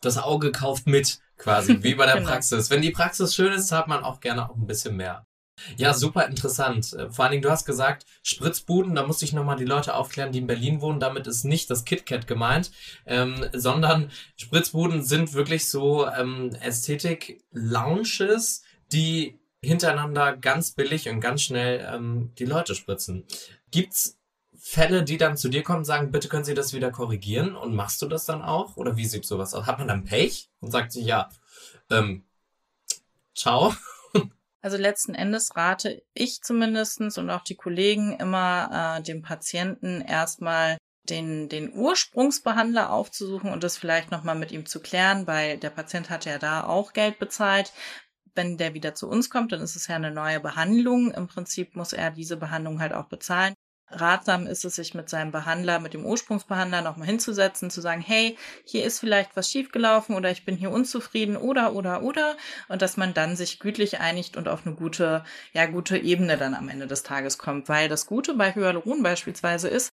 [0.00, 2.30] Das Auge kauft mit, quasi, wie bei der genau.
[2.30, 2.70] Praxis.
[2.70, 5.26] Wenn die Praxis schön ist, hat man auch gerne auch ein bisschen mehr.
[5.76, 6.92] Ja, super interessant.
[6.92, 10.32] Äh, vor allen Dingen, du hast gesagt, Spritzbuden, da musste ich nochmal die Leute aufklären,
[10.32, 11.00] die in Berlin wohnen.
[11.00, 12.70] Damit ist nicht das KitKat gemeint,
[13.06, 21.86] ähm, sondern Spritzbuden sind wirklich so ähm, Ästhetik-Lounges, die hintereinander ganz billig und ganz schnell
[21.92, 23.24] ähm, die Leute spritzen.
[23.70, 24.16] Gibt's
[24.62, 27.56] Fälle, die dann zu dir kommen und sagen, bitte können Sie das wieder korrigieren?
[27.56, 28.76] Und machst du das dann auch?
[28.76, 29.66] Oder wie sieht sowas aus?
[29.66, 31.30] Hat man dann Pech und sagt sich, ja,
[31.90, 32.24] ähm,
[33.34, 33.74] ciao?
[34.62, 40.76] Also letzten Endes rate ich zumindestens und auch die Kollegen immer äh, dem Patienten erstmal
[41.08, 46.10] den, den Ursprungsbehandler aufzusuchen und das vielleicht nochmal mit ihm zu klären, weil der Patient
[46.10, 47.72] hat ja da auch Geld bezahlt.
[48.34, 51.10] Wenn der wieder zu uns kommt, dann ist es ja eine neue Behandlung.
[51.12, 53.54] Im Prinzip muss er diese Behandlung halt auch bezahlen
[53.90, 58.36] ratsam ist es, sich mit seinem Behandler, mit dem Ursprungsbehandler nochmal hinzusetzen, zu sagen, hey,
[58.64, 62.36] hier ist vielleicht was schiefgelaufen oder ich bin hier unzufrieden oder, oder, oder.
[62.68, 66.54] Und dass man dann sich gütlich einigt und auf eine gute, ja, gute Ebene dann
[66.54, 67.68] am Ende des Tages kommt.
[67.68, 69.90] Weil das Gute bei Hyaluron beispielsweise ist,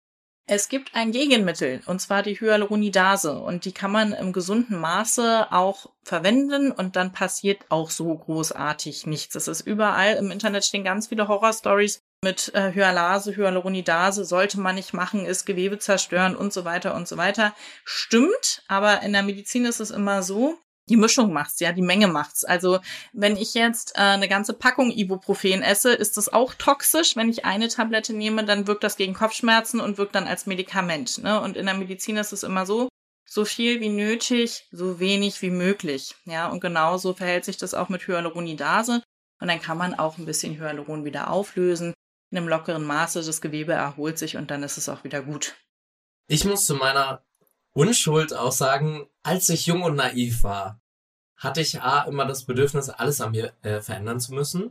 [0.46, 5.52] es gibt ein Gegenmittel, und zwar die Hyaluronidase, und die kann man im gesunden Maße
[5.52, 9.36] auch verwenden, und dann passiert auch so großartig nichts.
[9.36, 14.76] Es ist überall im Internet stehen ganz viele Horrorstories mit äh, Hyalase, Hyaluronidase sollte man
[14.76, 17.54] nicht machen, ist Gewebe zerstören und so weiter und so weiter.
[17.84, 20.56] Stimmt, aber in der Medizin ist es immer so,
[20.88, 22.44] die Mischung macht's, ja, die Menge macht's.
[22.44, 22.80] Also
[23.12, 27.16] wenn ich jetzt äh, eine ganze Packung Ibuprofen esse, ist das auch toxisch.
[27.16, 31.22] Wenn ich eine Tablette nehme, dann wirkt das gegen Kopfschmerzen und wirkt dann als Medikament.
[31.22, 31.40] Ne?
[31.40, 32.88] Und in der Medizin ist es immer so,
[33.28, 36.14] so viel wie nötig, so wenig wie möglich.
[36.24, 39.02] Ja, und genauso verhält sich das auch mit Hyaluronidase.
[39.40, 41.94] Und dann kann man auch ein bisschen Hyaluron wieder auflösen
[42.32, 45.54] in einem lockeren Maße, das Gewebe erholt sich und dann ist es auch wieder gut.
[46.28, 47.22] Ich muss zu meiner
[47.74, 50.80] Unschuld auch sagen, als ich jung und naiv war,
[51.36, 54.70] hatte ich A immer das Bedürfnis, alles an mir äh, verändern zu müssen.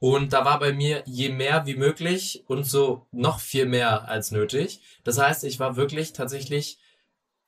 [0.00, 4.30] Und da war bei mir je mehr wie möglich und so noch viel mehr als
[4.30, 4.80] nötig.
[5.04, 6.78] Das heißt, ich war wirklich tatsächlich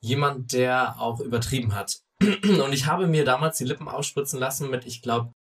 [0.01, 2.01] jemand, der auch übertrieben hat.
[2.21, 5.33] Und ich habe mir damals die Lippen ausspritzen lassen mit, ich glaube,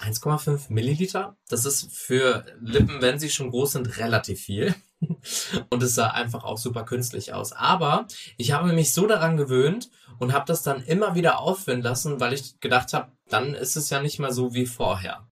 [0.00, 1.36] 1,5 Milliliter.
[1.48, 4.74] Das ist für Lippen, wenn sie schon groß sind, relativ viel.
[5.70, 7.52] Und es sah einfach auch super künstlich aus.
[7.52, 12.20] Aber ich habe mich so daran gewöhnt und habe das dann immer wieder aufwinden lassen,
[12.20, 15.26] weil ich gedacht habe, dann ist es ja nicht mehr so wie vorher.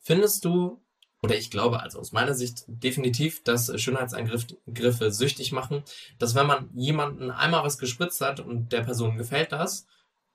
[0.00, 0.82] Findest du,
[1.22, 5.84] oder ich glaube also aus meiner Sicht definitiv, dass Schönheitseingriffe süchtig machen,
[6.18, 9.86] dass wenn man jemanden einmal was gespritzt hat und der Person gefällt das,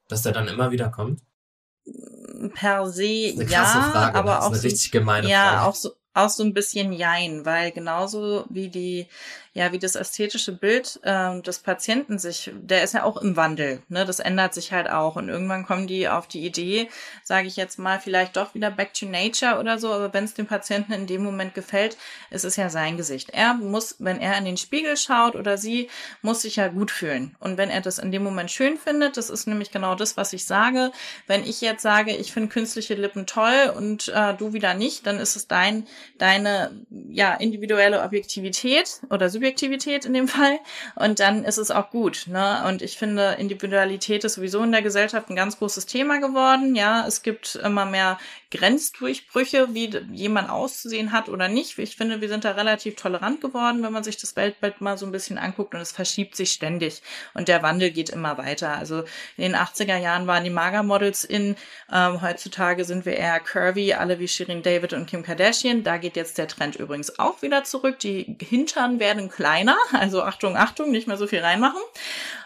[0.08, 1.22] dass der dann immer wieder kommt?
[2.54, 4.68] Per se ja, Frage, aber auch so,
[5.24, 9.08] ja, auch so auch so ein bisschen Jein, weil genauso wie die
[9.58, 13.82] ja, wie das ästhetische Bild äh, des Patienten sich, der ist ja auch im Wandel,
[13.90, 14.06] ne?
[14.06, 15.16] Das ändert sich halt auch.
[15.16, 16.90] Und irgendwann kommen die auf die Idee,
[17.24, 20.36] sage ich jetzt mal, vielleicht doch wieder back to nature oder so, aber wenn es
[20.36, 21.98] dem Patienten in dem Moment gefällt,
[22.30, 23.32] ist es ja sein Gesicht.
[23.32, 25.90] Er muss, wenn er in den Spiegel schaut oder sie,
[26.22, 27.36] muss sich ja gut fühlen.
[27.40, 30.34] Und wenn er das in dem Moment schön findet, das ist nämlich genau das, was
[30.34, 30.92] ich sage.
[31.26, 35.18] Wenn ich jetzt sage, ich finde künstliche Lippen toll und äh, du wieder nicht, dann
[35.18, 35.88] ist es dein,
[36.20, 40.60] deine ja individuelle Objektivität oder Subjektivität Subjektivität in dem Fall.
[40.96, 42.26] Und dann ist es auch gut.
[42.28, 42.64] Ne?
[42.68, 46.76] Und ich finde, Individualität ist sowieso in der Gesellschaft ein ganz großes Thema geworden.
[46.76, 48.20] Ja, es gibt immer mehr
[48.52, 51.78] Grenzdurchbrüche, wie jemand auszusehen hat oder nicht.
[51.78, 55.06] Ich finde, wir sind da relativ tolerant geworden, wenn man sich das Weltbild mal so
[55.06, 57.02] ein bisschen anguckt und es verschiebt sich ständig
[57.34, 58.78] und der Wandel geht immer weiter.
[58.78, 59.04] Also
[59.36, 61.56] in den 80er Jahren waren die Magermodels in,
[61.92, 65.84] ähm, heutzutage sind wir eher curvy, alle wie Shirin David und Kim Kardashian.
[65.84, 68.00] Da geht jetzt der Trend übrigens auch wieder zurück.
[68.00, 71.82] Die Hintern werden kleiner, also Achtung, Achtung, nicht mehr so viel reinmachen.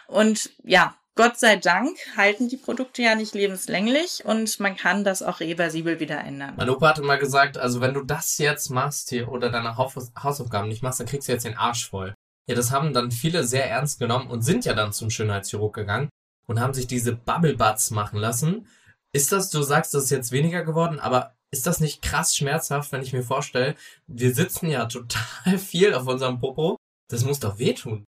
[0.06, 5.22] Und ja, Gott sei Dank halten die Produkte ja nicht lebenslänglich und man kann das
[5.22, 6.54] auch reversibel wieder ändern.
[6.56, 10.68] Mein Opa hatte mal gesagt, also wenn du das jetzt machst hier oder deine Hausaufgaben
[10.68, 12.14] nicht machst, dann kriegst du jetzt den Arsch voll.
[12.48, 16.08] Ja, das haben dann viele sehr ernst genommen und sind ja dann zum Schönheitschirurg gegangen
[16.46, 18.66] und haben sich diese Bubble Butts machen lassen.
[19.12, 22.90] Ist das, du sagst, das ist jetzt weniger geworden, aber ist das nicht krass schmerzhaft,
[22.90, 23.74] wenn ich mir vorstelle,
[24.06, 26.78] wir sitzen ja total viel auf unserem Popo.
[27.10, 28.06] Das muss doch wehtun.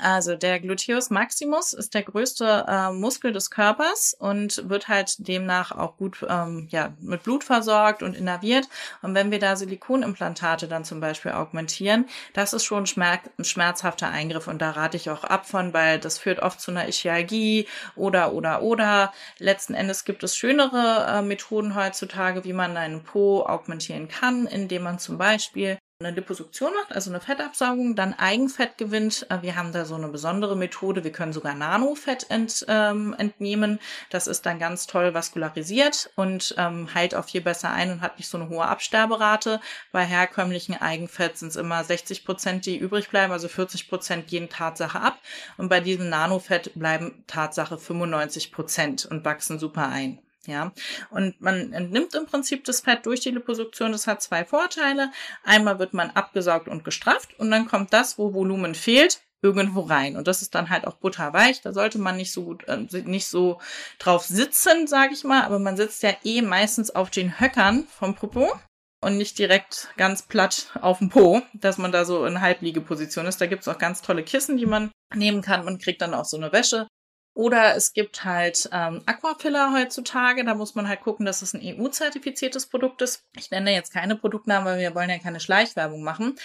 [0.00, 5.72] Also der Gluteus maximus ist der größte äh, Muskel des Körpers und wird halt demnach
[5.72, 8.68] auch gut ähm, ja, mit Blut versorgt und innerviert.
[9.00, 14.08] Und wenn wir da Silikonimplantate dann zum Beispiel augmentieren, das ist schon schmerz ein schmerzhafter
[14.08, 17.66] Eingriff und da rate ich auch ab von, weil das führt oft zu einer Ischialgie
[17.94, 19.12] oder oder oder.
[19.38, 24.82] Letzten Endes gibt es schönere äh, Methoden heutzutage, wie man einen Po augmentieren kann, indem
[24.82, 29.26] man zum Beispiel eine Liposuktion macht, also eine Fettabsaugung, dann Eigenfett gewinnt.
[29.30, 31.04] Äh, wir haben da so eine besondere Methode.
[31.04, 33.80] Wir können sogar Nanofett ent, ähm, entnehmen.
[34.10, 38.18] Das ist dann ganz toll vaskularisiert und ähm, heilt auch viel besser ein und hat
[38.18, 39.58] nicht so eine hohe Absterberate.
[39.90, 44.50] Bei herkömmlichen Eigenfett sind es immer 60 Prozent, die übrig bleiben, also 40 Prozent gehen
[44.50, 45.18] Tatsache ab.
[45.56, 50.18] Und bei diesem Nanofett bleiben Tatsache 95 Prozent und wachsen super ein.
[50.46, 50.72] Ja,
[51.10, 53.92] und man entnimmt im Prinzip das Fett durch die Liposuktion.
[53.92, 55.10] Das hat zwei Vorteile.
[55.44, 60.16] Einmal wird man abgesaugt und gestrafft und dann kommt das, wo Volumen fehlt, irgendwo rein.
[60.16, 61.60] Und das ist dann halt auch butterweich.
[61.62, 63.60] Da sollte man nicht so gut, äh, nicht so
[63.98, 65.42] drauf sitzen, sage ich mal.
[65.42, 68.52] Aber man sitzt ja eh meistens auf den Höckern vom Popo
[69.02, 73.40] und nicht direkt ganz platt auf dem Po, dass man da so in Halbliegeposition ist.
[73.40, 75.64] Da gibt's auch ganz tolle Kissen, die man nehmen kann.
[75.64, 76.88] Man kriegt dann auch so eine Wäsche
[77.36, 80.42] oder es gibt halt ähm, Aquafiller heutzutage.
[80.42, 83.24] Da muss man halt gucken, dass es ein EU-zertifiziertes Produkt ist.
[83.36, 86.36] Ich nenne jetzt keine Produktnamen, weil wir wollen ja keine Schleichwerbung machen.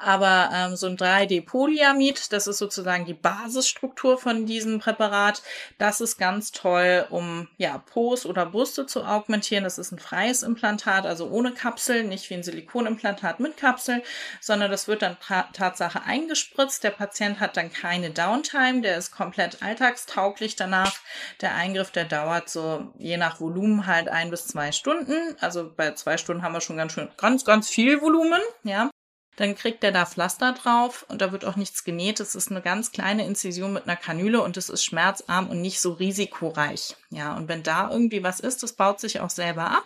[0.00, 5.40] Aber ähm, so ein 3D-Polyamid, das ist sozusagen die Basisstruktur von diesem Präparat.
[5.78, 9.62] Das ist ganz toll, um ja Pos oder Brüste zu augmentieren.
[9.62, 14.02] Das ist ein freies Implantat, also ohne Kapsel, nicht wie ein Silikonimplantat mit Kapsel,
[14.40, 15.16] sondern das wird dann
[15.52, 16.82] Tatsache eingespritzt.
[16.82, 20.96] Der Patient hat dann keine Downtime, der ist komplett alltagstauglich wirklich danach.
[21.40, 25.36] Der Eingriff, der dauert so je nach Volumen halt ein bis zwei Stunden.
[25.40, 28.90] Also bei zwei Stunden haben wir schon ganz schön, ganz, ganz viel Volumen, ja.
[29.36, 32.20] Dann kriegt er da Pflaster drauf und da wird auch nichts genäht.
[32.20, 35.80] Es ist eine ganz kleine Inzision mit einer Kanüle und es ist schmerzarm und nicht
[35.80, 36.96] so risikoreich.
[37.08, 39.84] Ja, und wenn da irgendwie was ist, das baut sich auch selber ab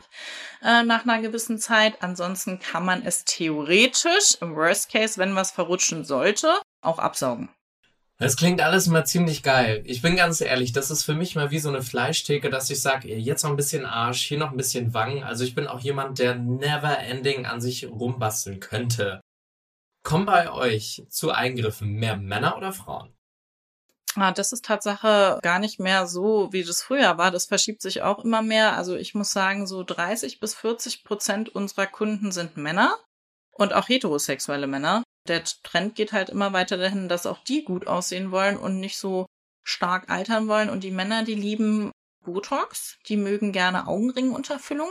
[0.62, 2.02] äh, nach einer gewissen Zeit.
[2.02, 7.48] Ansonsten kann man es theoretisch, im Worst Case, wenn was verrutschen sollte, auch absaugen.
[8.18, 9.82] Das klingt alles mal ziemlich geil.
[9.86, 12.80] Ich bin ganz ehrlich, das ist für mich mal wie so eine Fleischtheke, dass ich
[12.80, 15.24] sage, jetzt noch ein bisschen Arsch, hier noch ein bisschen Wangen.
[15.24, 19.20] Also ich bin auch jemand, der never ending an sich rumbasteln könnte.
[20.04, 23.12] Kommen bei euch zu Eingriffen mehr Männer oder Frauen?
[24.16, 27.32] Ah, das ist Tatsache gar nicht mehr so, wie das früher war.
[27.32, 28.76] Das verschiebt sich auch immer mehr.
[28.76, 32.96] Also ich muss sagen, so 30 bis 40 Prozent unserer Kunden sind Männer
[33.50, 37.86] und auch heterosexuelle Männer der Trend geht halt immer weiter dahin, dass auch die gut
[37.86, 39.26] aussehen wollen und nicht so
[39.62, 40.68] stark altern wollen.
[40.70, 41.90] Und die Männer, die lieben
[42.24, 44.88] Botox, die mögen gerne Augenringunterfüllung.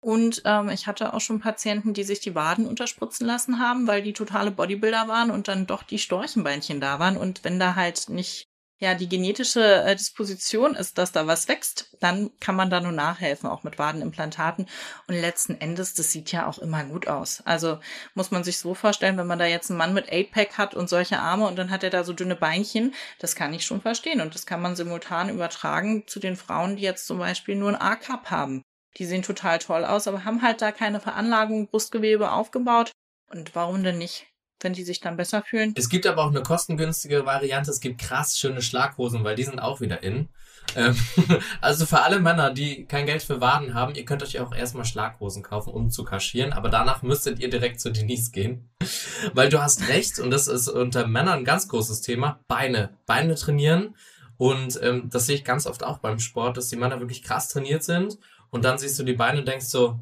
[0.00, 4.02] Und ähm, ich hatte auch schon Patienten, die sich die Waden unterspritzen lassen haben, weil
[4.02, 7.16] die totale Bodybuilder waren und dann doch die Storchenbeinchen da waren.
[7.16, 8.47] Und wenn da halt nicht
[8.78, 12.92] ja die genetische äh, Disposition ist, dass da was wächst, dann kann man da nur
[12.92, 14.66] nachhelfen, auch mit Wadenimplantaten.
[15.06, 17.42] Und letzten Endes, das sieht ja auch immer gut aus.
[17.44, 17.80] Also
[18.14, 20.88] muss man sich so vorstellen, wenn man da jetzt einen Mann mit 8-Pack hat und
[20.88, 24.20] solche Arme und dann hat er da so dünne Beinchen, das kann ich schon verstehen.
[24.20, 27.80] Und das kann man simultan übertragen zu den Frauen, die jetzt zum Beispiel nur ein
[27.80, 28.62] A-Cup haben.
[28.96, 32.92] Die sehen total toll aus, aber haben halt da keine Veranlagung, Brustgewebe aufgebaut.
[33.30, 34.26] Und warum denn nicht?
[34.60, 35.74] Wenn die sich dann besser fühlen.
[35.76, 37.70] Es gibt aber auch eine kostengünstige Variante.
[37.70, 40.28] Es gibt krass schöne Schlaghosen, weil die sind auch wieder in.
[40.76, 40.96] Ähm,
[41.60, 44.84] also für alle Männer, die kein Geld für Waden haben, ihr könnt euch auch erstmal
[44.84, 46.52] Schlaghosen kaufen, um zu kaschieren.
[46.52, 48.68] Aber danach müsstet ihr direkt zu Denise gehen.
[49.34, 52.96] weil du hast recht, und das ist unter Männern ein ganz großes Thema, Beine.
[53.06, 53.94] Beine trainieren.
[54.36, 57.48] Und ähm, das sehe ich ganz oft auch beim Sport, dass die Männer wirklich krass
[57.48, 58.18] trainiert sind.
[58.50, 59.98] Und dann siehst du die Beine und denkst so,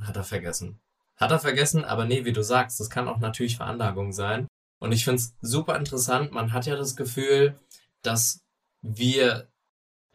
[0.00, 0.80] hat er vergessen.
[1.22, 4.48] Hat er vergessen, aber nee, wie du sagst, das kann auch natürlich Veranlagung sein.
[4.80, 6.32] Und ich finde es super interessant.
[6.32, 7.54] Man hat ja das Gefühl,
[8.02, 8.40] dass
[8.82, 9.48] wir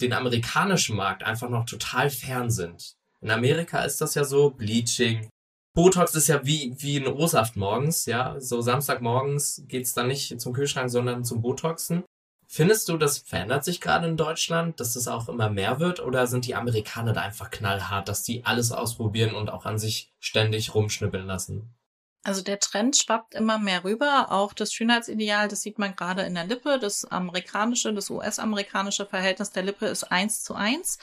[0.01, 2.95] den amerikanischen Markt einfach noch total fern sind.
[3.21, 5.29] In Amerika ist das ja so, Bleaching.
[5.73, 8.37] Botox ist ja wie, wie ein O-Saft morgens, ja.
[8.41, 12.03] So Samstagmorgens geht's dann nicht zum Kühlschrank, sondern zum Botoxen.
[12.49, 15.99] Findest du, das verändert sich gerade in Deutschland, dass das auch immer mehr wird?
[15.99, 20.13] Oder sind die Amerikaner da einfach knallhart, dass die alles ausprobieren und auch an sich
[20.19, 21.75] ständig rumschnippeln lassen?
[22.23, 24.31] Also der Trend schwappt immer mehr rüber.
[24.31, 26.77] Auch das Schönheitsideal, das sieht man gerade in der Lippe.
[26.77, 30.99] Das amerikanische, das US-amerikanische Verhältnis der Lippe ist 1 zu 1.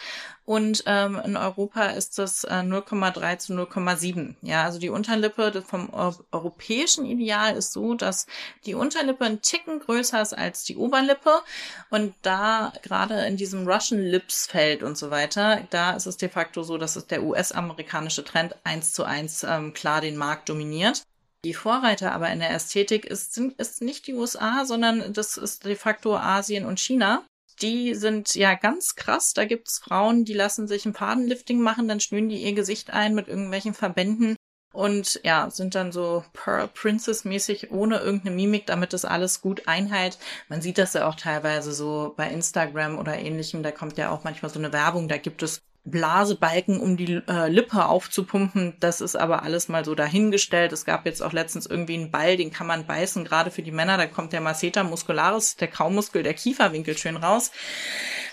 [0.47, 4.35] Und ähm, in Europa ist das äh, 0,3 zu 0,7.
[4.43, 5.89] Ja, also die Unterlippe vom
[6.33, 8.27] europäischen Ideal ist so, dass
[8.67, 11.41] die Unterlippe ein Ticken größer ist als die Oberlippe.
[11.89, 16.29] Und da gerade in diesem Russian Lips Feld und so weiter, da ist es de
[16.29, 21.03] facto so, dass es der US-amerikanische Trend 1 zu 1 ähm, klar den Markt dominiert.
[21.45, 25.65] Die Vorreiter aber in der Ästhetik ist, sind, ist nicht die USA, sondern das ist
[25.65, 27.23] de facto Asien und China.
[27.63, 29.33] Die sind ja ganz krass.
[29.35, 33.15] Da gibt's Frauen, die lassen sich ein Fadenlifting machen, dann schnüren die ihr Gesicht ein
[33.15, 34.37] mit irgendwelchen Verbänden
[34.75, 39.69] und ja, sind dann so Pearl Princess mäßig ohne irgendeine Mimik, damit das alles gut
[39.69, 40.19] einhält.
[40.49, 43.63] Man sieht das ja auch teilweise so bei Instagram oder ähnlichem.
[43.63, 45.07] Da kommt ja auch manchmal so eine Werbung.
[45.07, 48.75] Da gibt es Blasebalken, um die äh, Lippe aufzupumpen.
[48.81, 50.73] Das ist aber alles mal so dahingestellt.
[50.73, 53.71] Es gab jetzt auch letztens irgendwie einen Ball, den kann man beißen, gerade für die
[53.71, 53.99] Männer.
[53.99, 57.51] Da kommt der Masseter muscularis, der Kaumuskel, der Kieferwinkel schön raus.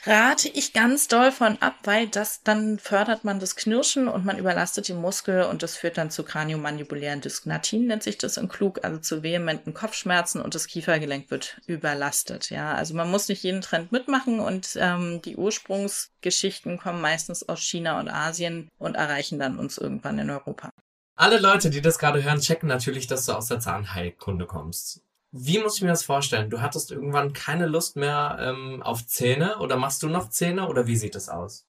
[0.03, 4.39] Rate ich ganz doll von ab, weil das dann fördert man das Knirschen und man
[4.39, 8.79] überlastet den Muskel und das führt dann zu kraniomandibulären Dysknatien, nennt sich das in klug,
[8.83, 12.49] also zu vehementen Kopfschmerzen und das Kiefergelenk wird überlastet.
[12.49, 17.61] Ja, also man muss nicht jeden Trend mitmachen und ähm, die Ursprungsgeschichten kommen meistens aus
[17.61, 20.71] China und Asien und erreichen dann uns irgendwann in Europa.
[21.15, 25.01] Alle Leute, die das gerade hören, checken natürlich, dass du aus der Zahnheilkunde kommst.
[25.31, 26.49] Wie muss ich mir das vorstellen?
[26.49, 30.87] Du hattest irgendwann keine Lust mehr ähm, auf Zähne oder machst du noch Zähne oder
[30.87, 31.65] wie sieht es aus?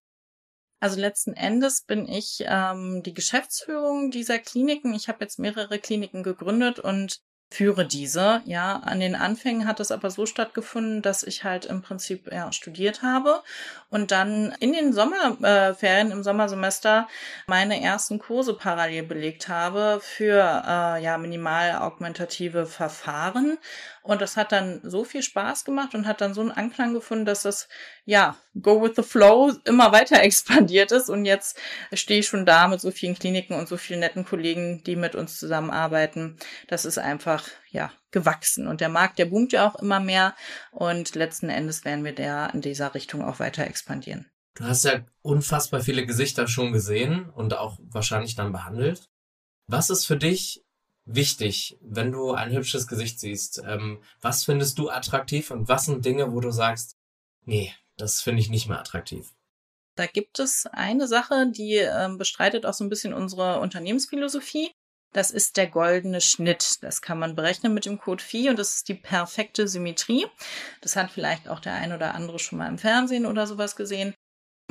[0.81, 4.95] Also letzten Endes bin ich ähm, die Geschäftsführung dieser Kliniken.
[4.95, 8.43] Ich habe jetzt mehrere Kliniken gegründet und führe diese.
[8.45, 12.51] Ja, an den Anfängen hat es aber so stattgefunden, dass ich halt im Prinzip ja,
[12.53, 13.43] studiert habe
[13.91, 17.09] und dann in den Sommerferien, äh, im Sommersemester
[17.47, 23.59] meine ersten Kurse parallel belegt habe für äh, ja minimal augmentative Verfahren
[24.03, 27.25] und das hat dann so viel Spaß gemacht und hat dann so einen Anklang gefunden,
[27.25, 27.69] dass das,
[28.05, 31.09] ja, go with the flow immer weiter expandiert ist.
[31.09, 31.59] Und jetzt
[31.93, 35.15] stehe ich schon da mit so vielen Kliniken und so vielen netten Kollegen, die mit
[35.15, 36.37] uns zusammenarbeiten.
[36.67, 38.67] Das ist einfach, ja, gewachsen.
[38.67, 40.35] Und der Markt, der boomt ja auch immer mehr.
[40.73, 44.27] Und letzten Endes werden wir der in dieser Richtung auch weiter expandieren.
[44.55, 49.09] Du hast ja unfassbar viele Gesichter schon gesehen und auch wahrscheinlich dann behandelt.
[49.67, 50.63] Was ist für dich
[51.05, 53.63] wichtig, wenn du ein hübsches Gesicht siehst?
[53.67, 56.97] Ähm, was findest du attraktiv und was sind Dinge, wo du sagst,
[57.45, 59.33] nee, das finde ich nicht mehr attraktiv?
[59.95, 64.73] Da gibt es eine Sache, die ähm, bestreitet auch so ein bisschen unsere Unternehmensphilosophie.
[65.13, 66.83] Das ist der goldene Schnitt.
[66.83, 70.27] Das kann man berechnen mit dem Code Phi und das ist die perfekte Symmetrie.
[70.81, 74.15] Das hat vielleicht auch der ein oder andere schon mal im Fernsehen oder sowas gesehen.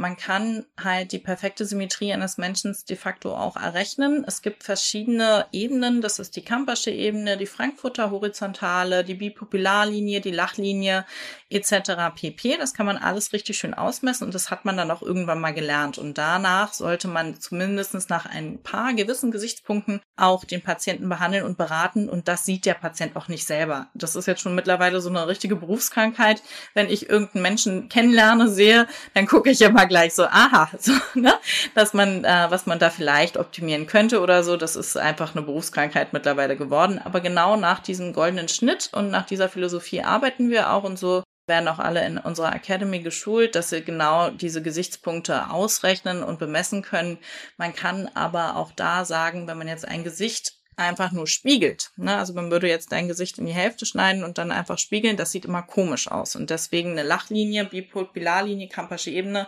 [0.02, 4.26] Man kann halt die perfekte Symmetrie eines Menschen de facto auch errechnen.
[4.28, 6.02] Es gibt verschiedene Ebenen.
[6.02, 11.06] Das ist die Kampersche Ebene, die Frankfurter Horizontale, die Bipupillarlinie, die Lachlinie
[11.52, 12.14] etc.
[12.16, 12.58] pp.
[12.58, 15.54] Das kann man alles richtig schön ausmessen und das hat man dann auch irgendwann mal
[15.54, 15.98] gelernt.
[15.98, 21.58] Und danach sollte man zumindest nach ein paar gewissen Gesichtspunkten auch den Patienten behandeln und
[21.58, 22.10] beraten.
[22.10, 23.88] Und das sieht der Patient auch nicht selber.
[23.94, 26.42] Das ist jetzt schon mittlerweile so eine richtige Berufskrankheit.
[26.74, 31.34] Wenn ich irgendeinen Menschen kennenlerne, sehe, dann gucke ich mal gleich so, aha, so, ne?
[31.76, 35.44] dass man, äh, was man da vielleicht optimieren könnte oder so, das ist einfach eine
[35.44, 37.00] Berufskrankheit mittlerweile geworden.
[37.04, 41.24] Aber genau nach diesem goldenen Schnitt und nach dieser Philosophie arbeiten wir auch und so
[41.48, 46.82] werden auch alle in unserer Academy geschult, dass sie genau diese Gesichtspunkte ausrechnen und bemessen
[46.82, 47.18] können.
[47.58, 51.92] Man kann aber auch da sagen, wenn man jetzt ein Gesicht einfach nur spiegelt.
[51.98, 52.16] Ne?
[52.18, 55.32] Also man würde jetzt dein Gesicht in die Hälfte schneiden und dann einfach spiegeln, das
[55.32, 56.36] sieht immer komisch aus.
[56.36, 59.48] Und deswegen eine Lachlinie, Bipol-Bilarlinie, Kampasche Ebene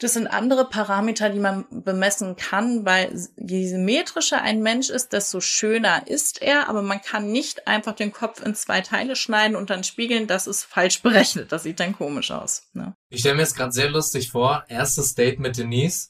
[0.00, 5.40] das sind andere Parameter, die man bemessen kann, weil je symmetrischer ein Mensch ist, desto
[5.40, 9.68] schöner ist er, aber man kann nicht einfach den Kopf in zwei Teile schneiden und
[9.68, 12.62] dann spiegeln, das ist falsch berechnet, das sieht dann komisch aus.
[12.72, 12.94] Ne?
[13.10, 16.08] Ich stelle mir jetzt gerade sehr lustig vor, erstes Date mit Denise,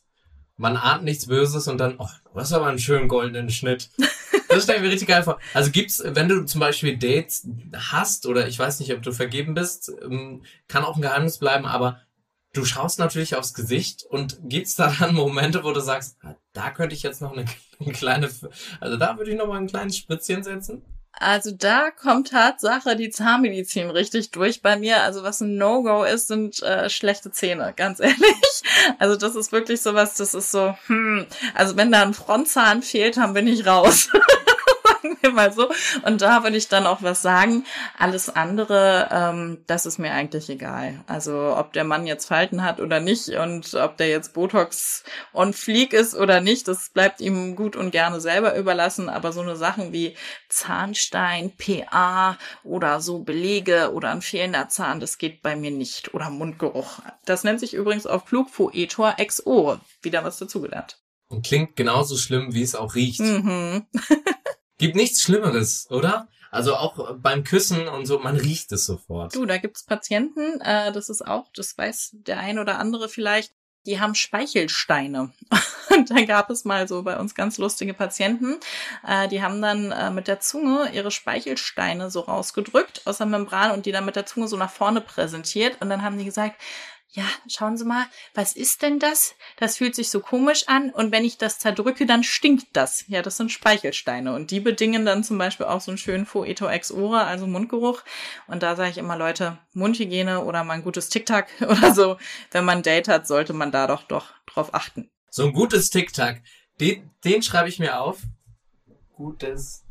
[0.57, 3.91] man ahnt nichts Böses und dann, oh, du hast aber einen schönen goldenen Schnitt.
[4.49, 5.39] Das stelle ich mir richtig geil vor.
[5.55, 9.55] Also gibt's, wenn du zum Beispiel Dates hast oder ich weiß nicht, ob du vergeben
[9.55, 12.01] bist, ähm, kann auch ein Geheimnis bleiben, aber
[12.53, 16.71] du schaust natürlich aufs Gesicht und gibt's da dann Momente, wo du sagst, ah, da
[16.71, 17.45] könnte ich jetzt noch eine,
[17.81, 18.31] eine kleine,
[18.81, 20.83] also da würde ich noch mal ein kleines Spritzchen setzen?
[21.13, 25.03] Also da kommt Tatsache die Zahnmedizin richtig durch bei mir.
[25.03, 28.63] Also was ein No-Go ist, sind äh, schlechte Zähne, ganz ehrlich.
[28.99, 33.17] Also das ist wirklich sowas, das ist so, hm, also wenn da ein Frontzahn fehlt,
[33.17, 34.09] dann bin ich raus.
[35.03, 35.69] sagen wir mal so.
[36.05, 37.65] Und da würde ich dann auch was sagen.
[37.99, 41.03] Alles andere, ähm, das ist mir eigentlich egal.
[41.07, 45.53] Also ob der Mann jetzt Falten hat oder nicht und ob der jetzt Botox on
[45.53, 49.09] fleek ist oder nicht, das bleibt ihm gut und gerne selber überlassen.
[49.09, 50.17] Aber so eine Sachen wie
[50.49, 56.15] Zahnstein, PA oder so Belege oder ein fehlender Zahn, das geht bei mir nicht.
[56.15, 57.01] Oder Mundgeruch.
[57.25, 59.79] Das nennt sich übrigens auf Flugfoetor XO.
[60.03, 60.99] Wieder was dazugelernt.
[61.29, 63.21] Und klingt genauso schlimm, wie es auch riecht.
[63.21, 63.87] Mhm.
[64.81, 66.27] Gibt nichts Schlimmeres, oder?
[66.51, 69.35] Also auch beim Küssen und so, man riecht es sofort.
[69.35, 73.53] Du, da gibt's Patienten, äh, das ist auch, das weiß der ein oder andere vielleicht,
[73.85, 75.33] die haben Speichelsteine.
[75.91, 78.57] Und da gab es mal so bei uns ganz lustige Patienten,
[79.07, 83.73] äh, die haben dann äh, mit der Zunge ihre Speichelsteine so rausgedrückt aus der Membran
[83.73, 85.77] und die dann mit der Zunge so nach vorne präsentiert.
[85.81, 86.61] Und dann haben die gesagt,
[87.13, 89.35] ja, schauen Sie mal, was ist denn das?
[89.57, 93.05] Das fühlt sich so komisch an und wenn ich das zerdrücke, dann stinkt das.
[93.09, 96.69] Ja, das sind Speichelsteine und die bedingen dann zum Beispiel auch so einen schönen Foeto
[96.69, 98.03] ex ora, also Mundgeruch.
[98.47, 102.17] Und da sage ich immer, Leute, Mundhygiene oder mal ein gutes Tic-Tac oder so,
[102.53, 105.11] wenn man ein Date hat, sollte man da doch doch drauf achten.
[105.31, 106.43] So ein gutes Tic-Tac,
[106.81, 108.21] den, den schreibe ich mir auf.
[109.15, 109.85] Gutes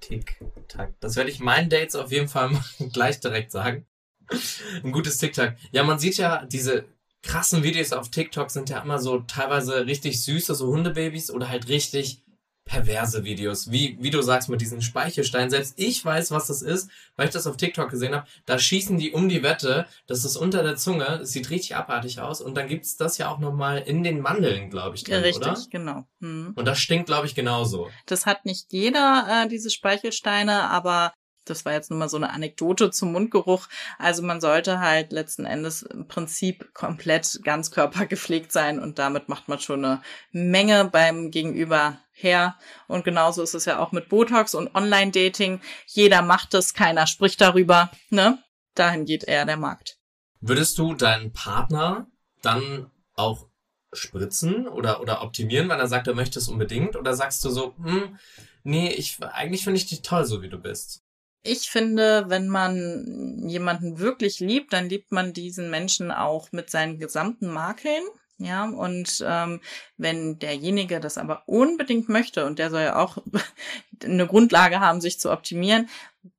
[0.00, 0.94] Tic-Tac.
[1.00, 2.50] Das werde ich meinen Dates auf jeden Fall
[2.92, 3.86] gleich direkt sagen.
[4.84, 5.54] Ein gutes TikTok.
[5.72, 6.84] Ja, man sieht ja, diese
[7.22, 11.68] krassen Videos auf TikTok sind ja immer so teilweise richtig süße, so Hundebabys oder halt
[11.68, 12.22] richtig
[12.68, 13.72] perverse Videos.
[13.72, 15.50] Wie, wie du sagst mit diesen Speichelsteinen.
[15.50, 18.26] Selbst ich weiß, was das ist, weil ich das auf TikTok gesehen habe.
[18.46, 19.86] Da schießen die um die Wette.
[20.06, 21.18] Das ist unter der Zunge.
[21.20, 22.40] Das sieht richtig abartig aus.
[22.40, 25.46] Und dann gibt's das ja auch nochmal in den Mandeln, glaube ich, drin, ja, richtig,
[25.46, 25.66] oder?
[25.70, 26.04] genau.
[26.20, 26.52] Hm.
[26.54, 27.88] Und das stinkt, glaube ich, genauso.
[28.06, 31.12] Das hat nicht jeder, äh, diese Speichelsteine, aber
[31.50, 33.68] das war jetzt nur mal so eine Anekdote zum Mundgeruch.
[33.98, 39.48] Also man sollte halt letzten Endes im Prinzip komplett ganzkörper gepflegt sein und damit macht
[39.48, 42.56] man schon eine Menge beim Gegenüber her.
[42.86, 45.60] Und genauso ist es ja auch mit Botox und Online-Dating.
[45.86, 47.90] Jeder macht es, keiner spricht darüber.
[48.10, 48.42] Ne?
[48.74, 49.98] Dahin geht eher der Markt.
[50.40, 52.06] Würdest du deinen Partner
[52.42, 53.46] dann auch
[53.92, 56.96] spritzen oder, oder optimieren, weil er sagt, er möchte es unbedingt?
[56.96, 58.18] Oder sagst du so, hm,
[58.62, 61.02] nee, ich, eigentlich finde ich dich toll, so wie du bist?
[61.42, 66.98] Ich finde, wenn man jemanden wirklich liebt, dann liebt man diesen Menschen auch mit seinen
[66.98, 68.02] gesamten Makeln.
[68.40, 69.60] Ja, und ähm,
[69.96, 73.18] wenn derjenige das aber unbedingt möchte, und der soll ja auch
[74.04, 75.88] eine Grundlage haben, sich zu optimieren,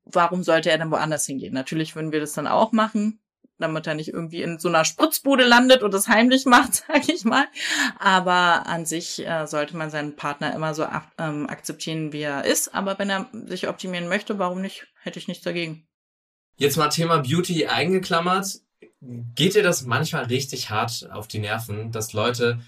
[0.05, 1.53] warum sollte er dann woanders hingehen?
[1.53, 3.19] Natürlich würden wir das dann auch machen,
[3.59, 7.25] damit er nicht irgendwie in so einer Spritzbude landet und das heimlich macht, sag ich
[7.25, 7.45] mal.
[7.99, 12.45] Aber an sich äh, sollte man seinen Partner immer so ak ähm, akzeptieren, wie er
[12.45, 12.73] ist.
[12.73, 14.87] Aber wenn er sich optimieren möchte, warum nicht?
[15.01, 15.87] Hätte ich nichts dagegen.
[16.57, 18.59] Jetzt mal Thema Beauty eingeklammert.
[19.01, 22.59] Geht dir das manchmal richtig hart auf die Nerven, dass Leute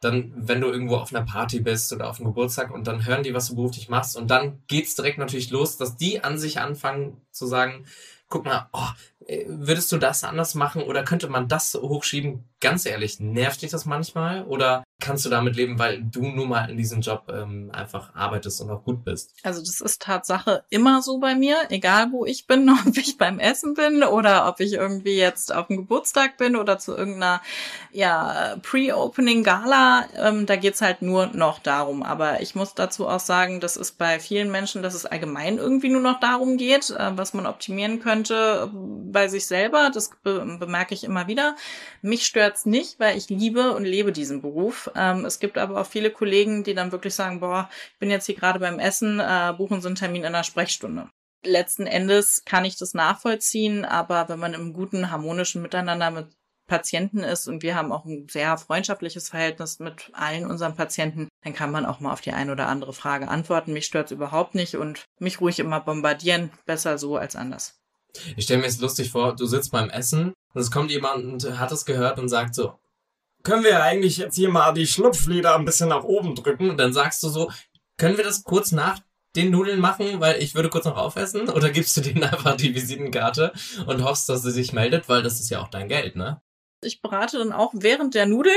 [0.00, 3.22] dann, wenn du irgendwo auf einer Party bist oder auf einem Geburtstag und dann hören
[3.22, 6.60] die, was du beruflich machst und dann geht's direkt natürlich los, dass die an sich
[6.60, 7.86] anfangen zu sagen,
[8.28, 8.88] guck mal, oh,
[9.46, 12.44] würdest du das anders machen oder könnte man das hochschieben?
[12.60, 16.68] Ganz ehrlich, nervt dich das manchmal oder kannst du damit leben, weil du nun mal
[16.68, 19.32] in diesem Job ähm, einfach arbeitest und auch gut bist?
[19.44, 23.38] Also das ist Tatsache immer so bei mir, egal wo ich bin, ob ich beim
[23.38, 27.40] Essen bin oder ob ich irgendwie jetzt auf dem Geburtstag bin oder zu irgendeiner
[27.92, 32.02] ja, Pre-Opening-Gala, ähm, da geht's halt nur noch darum.
[32.02, 35.88] Aber ich muss dazu auch sagen, das ist bei vielen Menschen, dass es allgemein irgendwie
[35.88, 39.90] nur noch darum geht, äh, was man optimieren könnte bei sich selber.
[39.94, 41.54] Das be bemerke ich immer wieder.
[42.02, 44.90] Mich stört's nicht, weil ich liebe und lebe diesen Beruf.
[44.96, 48.26] Ähm, es gibt aber auch viele Kollegen, die dann wirklich sagen, boah, ich bin jetzt
[48.26, 51.08] hier gerade beim Essen, äh, buchen Sie einen Termin in einer Sprechstunde.
[51.44, 56.26] Letzten Endes kann ich das nachvollziehen, aber wenn man im guten, harmonischen Miteinander mit
[56.66, 61.54] Patienten ist und wir haben auch ein sehr freundschaftliches Verhältnis mit allen unseren Patienten, dann
[61.54, 63.72] kann man auch mal auf die eine oder andere Frage antworten.
[63.72, 66.50] Mich stört's überhaupt nicht und mich ruhig immer bombardieren.
[66.64, 67.78] Besser so als anders.
[68.36, 71.58] Ich stelle mir jetzt lustig vor, du sitzt beim Essen und es kommt jemand und
[71.58, 72.78] hat es gehört und sagt so,
[73.46, 76.68] können wir eigentlich jetzt hier mal die Schlupflider ein bisschen nach oben drücken?
[76.68, 77.48] Und dann sagst du so,
[77.96, 78.98] können wir das kurz nach
[79.36, 81.48] den Nudeln machen, weil ich würde kurz noch aufessen?
[81.48, 83.52] Oder gibst du denen einfach die Visitenkarte
[83.86, 86.42] und hoffst, dass sie sich meldet, weil das ist ja auch dein Geld, ne?
[86.82, 88.54] Ich berate dann auch während der Nudeln,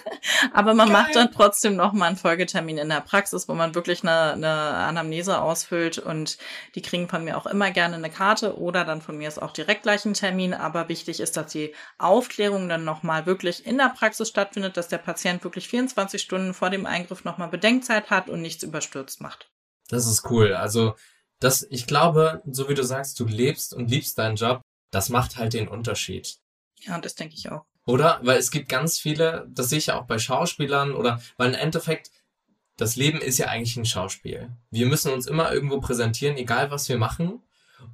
[0.52, 1.02] aber man Geil.
[1.02, 4.50] macht dann trotzdem noch mal einen Folgetermin in der Praxis, wo man wirklich eine, eine
[4.50, 6.38] Anamnese ausfüllt und
[6.76, 9.52] die kriegen von mir auch immer gerne eine Karte oder dann von mir ist auch
[9.52, 10.54] direkt gleich ein Termin.
[10.54, 14.88] Aber wichtig ist, dass die Aufklärung dann noch mal wirklich in der Praxis stattfindet, dass
[14.88, 19.20] der Patient wirklich 24 Stunden vor dem Eingriff noch mal Bedenkzeit hat und nichts überstürzt
[19.20, 19.50] macht.
[19.88, 20.54] Das ist cool.
[20.54, 20.94] Also
[21.40, 25.36] Das, ich glaube, so wie du sagst, du lebst und liebst deinen Job, das macht
[25.36, 26.38] halt den Unterschied.
[26.80, 27.64] Ja, das denke ich auch.
[27.86, 28.20] Oder?
[28.22, 31.58] Weil es gibt ganz viele, das sehe ich ja auch bei Schauspielern oder, weil im
[31.58, 32.10] Endeffekt,
[32.76, 34.50] das Leben ist ja eigentlich ein Schauspiel.
[34.70, 37.40] Wir müssen uns immer irgendwo präsentieren, egal was wir machen.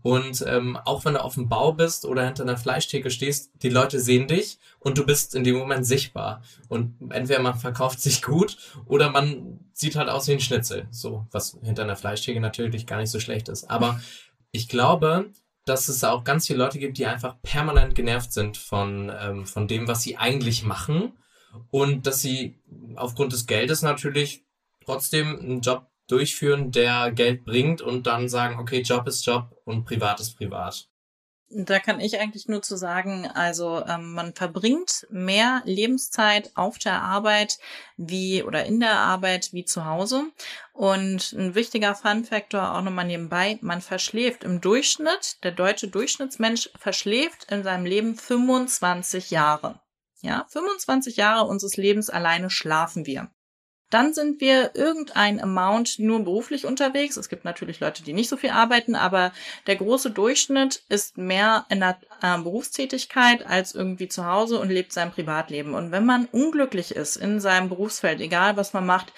[0.02, 3.68] Und ähm, auch wenn du auf dem Bau bist oder hinter einer Fleischtheke stehst, die
[3.68, 6.42] Leute sehen dich und du bist in dem Moment sichtbar.
[6.68, 8.56] Und entweder man verkauft sich gut
[8.86, 10.86] oder man sieht halt aus wie ein Schnitzel.
[10.90, 13.70] So, was hinter einer Fleischtheke natürlich gar nicht so schlecht ist.
[13.70, 14.00] Aber
[14.50, 15.30] ich glaube,
[15.64, 19.68] dass es auch ganz viele Leute gibt, die einfach permanent genervt sind von, ähm, von
[19.68, 21.12] dem, was sie eigentlich machen.
[21.70, 22.58] Und dass sie
[22.96, 24.44] aufgrund des Geldes natürlich
[24.84, 29.84] trotzdem einen Job durchführen, der Geld bringt und dann sagen, okay, Job ist Job und
[29.84, 30.88] Privat ist Privat.
[31.54, 37.02] Da kann ich eigentlich nur zu sagen, also ähm, man verbringt mehr Lebenszeit auf der
[37.02, 37.58] Arbeit
[37.96, 40.24] wie oder in der Arbeit wie zu Hause.
[40.72, 47.50] Und ein wichtiger Fun-Faktor auch nochmal nebenbei, man verschläft im Durchschnitt, der deutsche Durchschnittsmensch verschläft
[47.50, 49.80] in seinem Leben 25 Jahre.
[50.22, 53.30] Ja, 25 Jahre unseres Lebens alleine schlafen wir.
[53.92, 57.18] Dann sind wir irgendein Amount nur beruflich unterwegs.
[57.18, 59.32] Es gibt natürlich Leute, die nicht so viel arbeiten, aber
[59.66, 64.94] der große Durchschnitt ist mehr in der äh, Berufstätigkeit als irgendwie zu Hause und lebt
[64.94, 65.74] sein Privatleben.
[65.74, 69.12] Und wenn man unglücklich ist in seinem Berufsfeld, egal was man macht,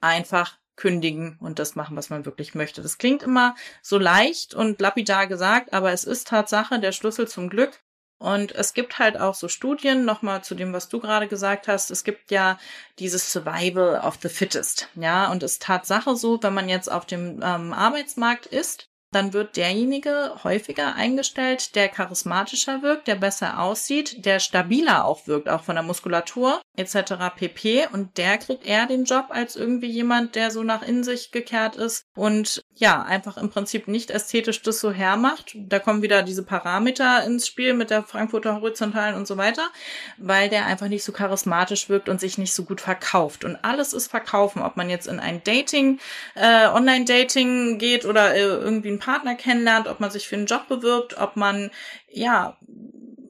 [0.00, 2.80] einfach kündigen und das machen, was man wirklich möchte.
[2.80, 7.50] Das klingt immer so leicht und lapidar gesagt, aber es ist Tatsache der Schlüssel zum
[7.50, 7.80] Glück.
[8.22, 11.90] Und es gibt halt auch so Studien, nochmal zu dem, was du gerade gesagt hast.
[11.90, 12.56] Es gibt ja
[13.00, 14.88] dieses Survival of the Fittest.
[14.94, 19.56] Ja, und es Tatsache so, wenn man jetzt auf dem ähm, Arbeitsmarkt ist, dann wird
[19.56, 25.76] derjenige häufiger eingestellt, der charismatischer wirkt, der besser aussieht, der stabiler auch wirkt, auch von
[25.76, 27.14] der Muskulatur etc.
[27.36, 27.88] pp.
[27.92, 31.76] Und der kriegt eher den Job als irgendwie jemand, der so nach in sich gekehrt
[31.76, 35.54] ist und ja, einfach im Prinzip nicht ästhetisch das so hermacht.
[35.54, 39.68] Da kommen wieder diese Parameter ins Spiel mit der Frankfurter Horizontalen und so weiter,
[40.16, 43.44] weil der einfach nicht so charismatisch wirkt und sich nicht so gut verkauft.
[43.44, 46.00] Und alles ist verkaufen, ob man jetzt in ein Dating,
[46.34, 50.68] äh, Online-Dating geht oder äh, irgendwie ein Partner kennenlernt, ob man sich für einen Job
[50.68, 51.70] bewirbt, ob man
[52.08, 52.56] ja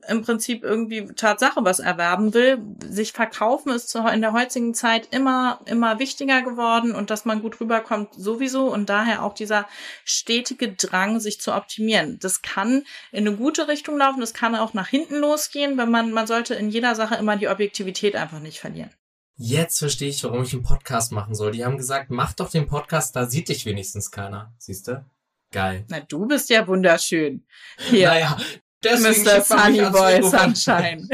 [0.08, 2.58] im Prinzip irgendwie Tatsache was erwerben will.
[2.84, 7.60] Sich verkaufen ist in der heutigen Zeit immer, immer wichtiger geworden und dass man gut
[7.60, 9.66] rüberkommt sowieso und daher auch dieser
[10.04, 12.18] stetige Drang, sich zu optimieren.
[12.20, 16.12] Das kann in eine gute Richtung laufen, das kann auch nach hinten losgehen, wenn man,
[16.12, 18.90] man sollte in jeder Sache immer die Objektivität einfach nicht verlieren.
[19.36, 21.52] Jetzt verstehe ich, warum ich einen Podcast machen soll.
[21.52, 24.52] Die haben gesagt, mach doch den Podcast, da sieht dich wenigstens keiner.
[24.58, 25.04] Siehst du?
[25.53, 25.84] Geil.
[25.88, 27.44] Na, du bist ja wunderschön.
[27.78, 28.09] Hier.
[28.09, 28.36] Naja,
[28.82, 29.40] Deswegen Mr.
[29.42, 31.09] Sunnyboy Sunshine.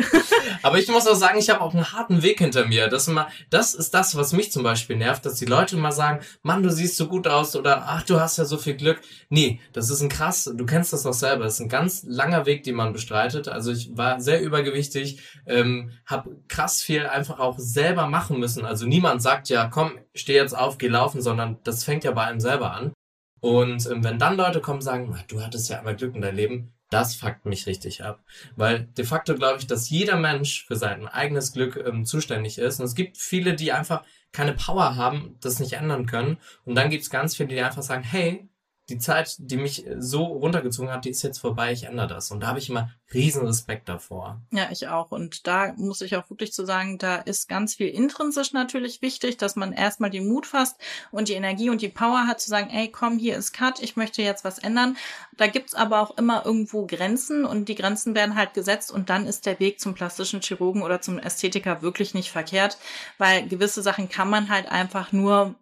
[0.62, 2.88] Aber ich muss auch sagen, ich habe auch einen harten Weg hinter mir.
[2.88, 6.24] Das, immer, das ist das, was mich zum Beispiel nervt, dass die Leute immer sagen,
[6.42, 9.00] Mann, du siehst so gut aus oder ach, du hast ja so viel Glück.
[9.28, 12.46] Nee, das ist ein krass, du kennst das auch selber, das ist ein ganz langer
[12.46, 13.48] Weg, den man bestreitet.
[13.48, 18.64] Also ich war sehr übergewichtig, ähm, habe krass viel einfach auch selber machen müssen.
[18.64, 22.24] Also niemand sagt ja, komm, steh jetzt auf, geh laufen, sondern das fängt ja bei
[22.24, 22.92] einem selber an.
[23.40, 26.36] Und ähm, wenn dann Leute kommen und sagen, du hattest ja einmal Glück in deinem
[26.36, 28.22] Leben, das fuckt mich richtig ab.
[28.56, 32.80] Weil de facto glaube ich, dass jeder Mensch für sein eigenes Glück ähm, zuständig ist.
[32.80, 36.38] Und es gibt viele, die einfach keine Power haben, das nicht ändern können.
[36.64, 38.47] Und dann gibt es ganz viele, die einfach sagen, hey,
[38.88, 42.30] die Zeit, die mich so runtergezogen hat, die ist jetzt vorbei, ich ändere das.
[42.30, 44.40] Und da habe ich immer riesen Respekt davor.
[44.50, 45.10] Ja, ich auch.
[45.10, 49.36] Und da muss ich auch wirklich zu sagen, da ist ganz viel intrinsisch natürlich wichtig,
[49.36, 50.76] dass man erstmal den Mut fasst
[51.10, 53.96] und die Energie und die Power hat zu sagen, ey, komm, hier ist Cut, ich
[53.96, 54.96] möchte jetzt was ändern.
[55.36, 59.26] Da gibt's aber auch immer irgendwo Grenzen und die Grenzen werden halt gesetzt und dann
[59.26, 62.78] ist der Weg zum plastischen Chirurgen oder zum Ästhetiker wirklich nicht verkehrt,
[63.18, 65.54] weil gewisse Sachen kann man halt einfach nur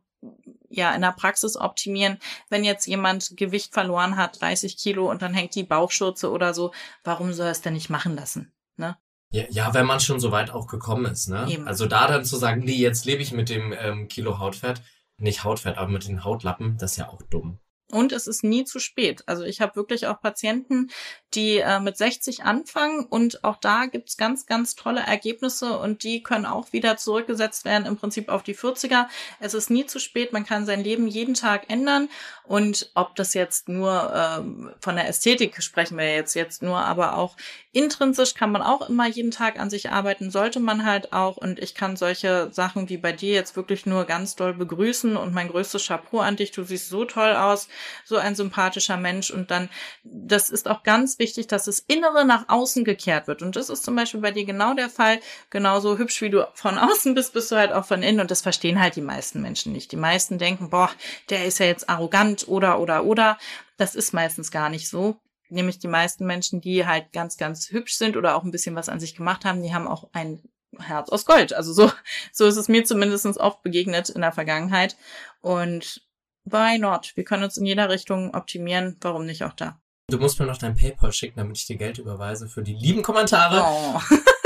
[0.69, 2.19] ja in der Praxis optimieren.
[2.49, 6.73] Wenn jetzt jemand Gewicht verloren hat, 30 Kilo und dann hängt die Bauchschürze oder so,
[7.05, 8.53] warum soll er es denn nicht machen lassen?
[8.77, 8.97] Ne?
[9.31, 11.47] Ja, ja, wenn man schon so weit auch gekommen ist, ne?
[11.51, 11.67] Eben.
[11.67, 14.83] Also da dann zu sagen, nee, jetzt lebe ich mit dem ähm, Kilo Hautfett,
[15.19, 17.59] nicht Hautfett, aber mit den Hautlappen, das ist ja auch dumm.
[17.91, 19.23] Und es ist nie zu spät.
[19.27, 20.91] Also ich habe wirklich auch Patienten,
[21.37, 23.05] die äh, mit 60 anfangen.
[23.05, 25.78] Und auch da gibt's ganz, ganz tolle Ergebnisse.
[25.78, 29.07] Und die können auch wieder zurückgesetzt werden im Prinzip auf die 40er.
[29.39, 32.09] Es ist nie zu spät, man kann sein Leben jeden Tag ändern.
[32.45, 37.16] Und ob das jetzt nur ähm, von der Ästhetik sprechen wir jetzt jetzt nur, aber
[37.16, 37.37] auch
[37.72, 41.37] intrinsisch kann man auch immer jeden Tag an sich arbeiten, sollte man halt auch.
[41.37, 45.16] Und ich kann solche Sachen wie bei dir jetzt wirklich nur ganz doll begrüßen.
[45.16, 47.68] Und mein größtes Chapeau an dich, du siehst so toll aus.
[48.05, 49.30] So ein sympathischer Mensch.
[49.30, 49.68] Und dann,
[50.05, 53.43] das ist auch ganz wichtig, wichtig, dass das Innere nach außen gekehrt wird.
[53.43, 55.18] Und das ist zum Beispiel bei dir genau der Fall.
[55.51, 58.20] Genauso hübsch wie du von außen bist, bist du halt auch von innen.
[58.20, 59.91] Und das verstehen halt die meisten Menschen nicht.
[59.91, 60.89] Die meisten denken, boah,
[61.29, 63.39] der ist ja jetzt arrogant oder, oder, oder.
[63.77, 65.16] Das ist meistens gar nicht so.
[65.49, 68.89] Nämlich die meisten Menschen, die halt ganz, ganz hübsch sind oder auch ein bisschen was
[68.89, 70.43] an sich gemacht haben, die haben auch ein
[70.79, 71.53] Herz aus Gold.
[71.53, 71.91] Also so,
[72.33, 74.97] so ist es mir zumindest oft begegnet in der Vergangenheit.
[75.41, 76.07] Und
[76.45, 77.12] why not?
[77.16, 78.97] Wir können uns in jeder Richtung optimieren.
[79.01, 79.81] Warum nicht auch da?
[80.09, 83.03] Du musst mir noch dein PayPal schicken, damit ich dir Geld überweise für die lieben
[83.03, 83.65] Kommentare.
[83.67, 84.01] Oh.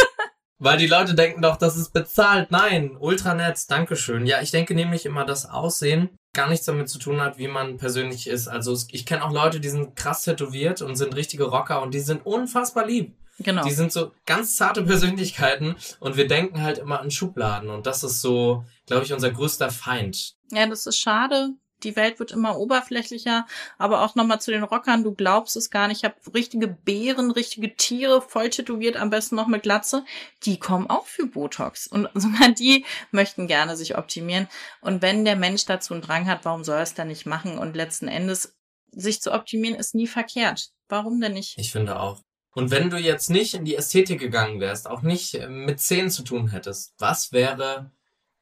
[0.58, 2.50] Weil die Leute denken doch, das ist bezahlt.
[2.50, 4.24] Nein, ultra nett, Dankeschön.
[4.24, 7.76] Ja, ich denke nämlich immer, das Aussehen gar nichts damit zu tun hat, wie man
[7.76, 8.48] persönlich ist.
[8.48, 12.00] Also ich kenne auch Leute, die sind krass tätowiert und sind richtige Rocker und die
[12.00, 13.14] sind unfassbar lieb.
[13.40, 13.64] Genau.
[13.64, 18.02] Die sind so ganz zarte Persönlichkeiten und wir denken halt immer an Schubladen und das
[18.02, 20.34] ist so, glaube ich, unser größter Feind.
[20.50, 21.50] Ja, das ist schade,
[21.84, 23.46] die Welt wird immer oberflächlicher,
[23.78, 27.30] aber auch nochmal zu den Rockern, du glaubst es gar nicht, ich habe richtige Bären,
[27.30, 30.04] richtige Tiere, voll tätowiert, am besten noch mit Glatze,
[30.44, 34.48] die kommen auch für Botox und sogar die möchten gerne sich optimieren
[34.80, 37.58] und wenn der Mensch dazu einen Drang hat, warum soll er es dann nicht machen
[37.58, 38.56] und letzten Endes
[38.92, 40.70] sich zu optimieren ist nie verkehrt.
[40.88, 41.56] Warum denn nicht?
[41.58, 42.20] Ich finde auch.
[42.52, 46.10] Und wenn du jetzt nicht in die Ästhetik gegangen wärst, auch nicht äh, mit Zähnen
[46.10, 47.92] zu tun hättest, was wäre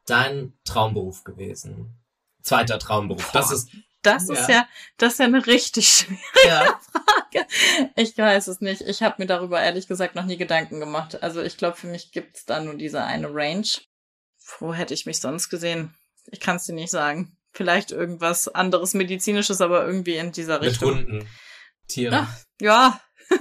[0.06, 1.98] dein Traumberuf gewesen?
[2.48, 3.30] Zweiter Traumberuf.
[3.32, 3.68] Das ist
[4.02, 6.80] das ist ja, das ist ja eine richtig schwierige ja.
[6.92, 7.46] Frage.
[7.96, 8.82] Ich weiß es nicht.
[8.82, 11.22] Ich habe mir darüber ehrlich gesagt noch nie Gedanken gemacht.
[11.22, 13.66] Also ich glaube, für mich gibt's da nur diese eine Range.
[14.58, 15.94] Wo hätte ich mich sonst gesehen?
[16.30, 17.36] Ich kann es dir nicht sagen.
[17.52, 20.96] Vielleicht irgendwas anderes medizinisches, aber irgendwie in dieser Richtung.
[20.96, 21.28] Mit Hunden,
[21.88, 22.14] Tiere.
[22.14, 22.28] Ja,
[22.60, 23.00] ja.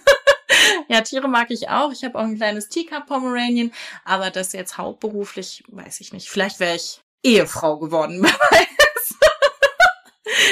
[0.89, 1.91] ja, Tiere mag ich auch.
[1.91, 3.71] Ich habe auch ein kleines Teacup Pomeranian,
[4.05, 6.29] aber das jetzt hauptberuflich, weiß ich nicht.
[6.29, 8.25] Vielleicht wäre ich Ehefrau geworden.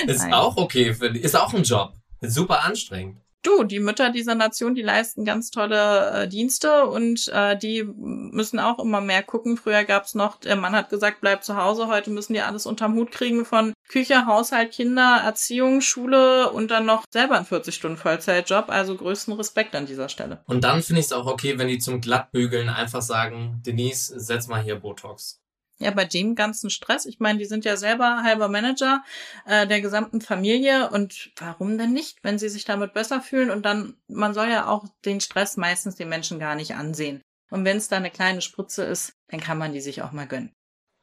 [0.10, 0.34] Ist Nein.
[0.34, 1.24] auch okay, ich.
[1.24, 1.93] Ist auch ein Job.
[2.22, 3.18] super anstrengend.
[3.45, 8.60] Du, die Mütter dieser Nation, die leisten ganz tolle äh, Dienste und äh, die müssen
[8.60, 9.56] auch immer mehr gucken.
[9.56, 11.86] Früher gab's noch, der Mann hat gesagt, bleib zu Hause.
[11.86, 16.88] Heute müssen die alles unterm Hut kriegen von Küche, Haushalt, Kinder, Erziehung, Schule und dann
[16.88, 18.70] noch selber einen 40-Stunden-Vollzeitjob.
[18.70, 20.41] Also größten Respekt an dieser Stelle.
[20.47, 24.47] Und dann finde ich es auch okay, wenn die zum Glattbügeln einfach sagen, Denise, setz
[24.47, 25.45] mal hier Botox.
[25.78, 27.06] Ja, bei dem ganzen Stress.
[27.06, 29.04] Ich meine, die sind ja selber halber Manager
[29.46, 33.66] äh, der gesamten Familie und warum denn nicht, wenn sie sich damit besser fühlen und
[33.66, 37.22] dann, man soll ja auch den Stress meistens den Menschen gar nicht ansehen.
[37.52, 40.28] Und wenn es da eine kleine Spritze ist, dann kann man die sich auch mal
[40.28, 40.54] gönnen.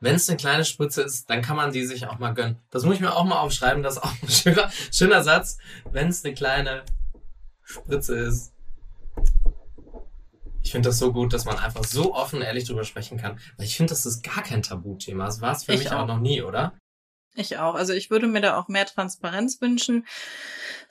[0.01, 2.59] Wenn es eine kleine Spritze ist, dann kann man die sich auch mal gönnen.
[2.70, 5.59] Das muss ich mir auch mal aufschreiben, das ist auch ein schöner, schöner Satz.
[5.91, 6.85] Wenn es eine kleine
[7.62, 8.53] Spritze ist,
[10.62, 13.38] ich finde das so gut, dass man einfach so offen ehrlich drüber sprechen kann.
[13.56, 15.26] Weil ich finde, das ist gar kein Tabuthema.
[15.26, 16.00] Das war es für ich mich auch.
[16.00, 16.72] auch noch nie, oder?
[17.34, 17.74] Ich auch.
[17.74, 20.06] Also ich würde mir da auch mehr Transparenz wünschen,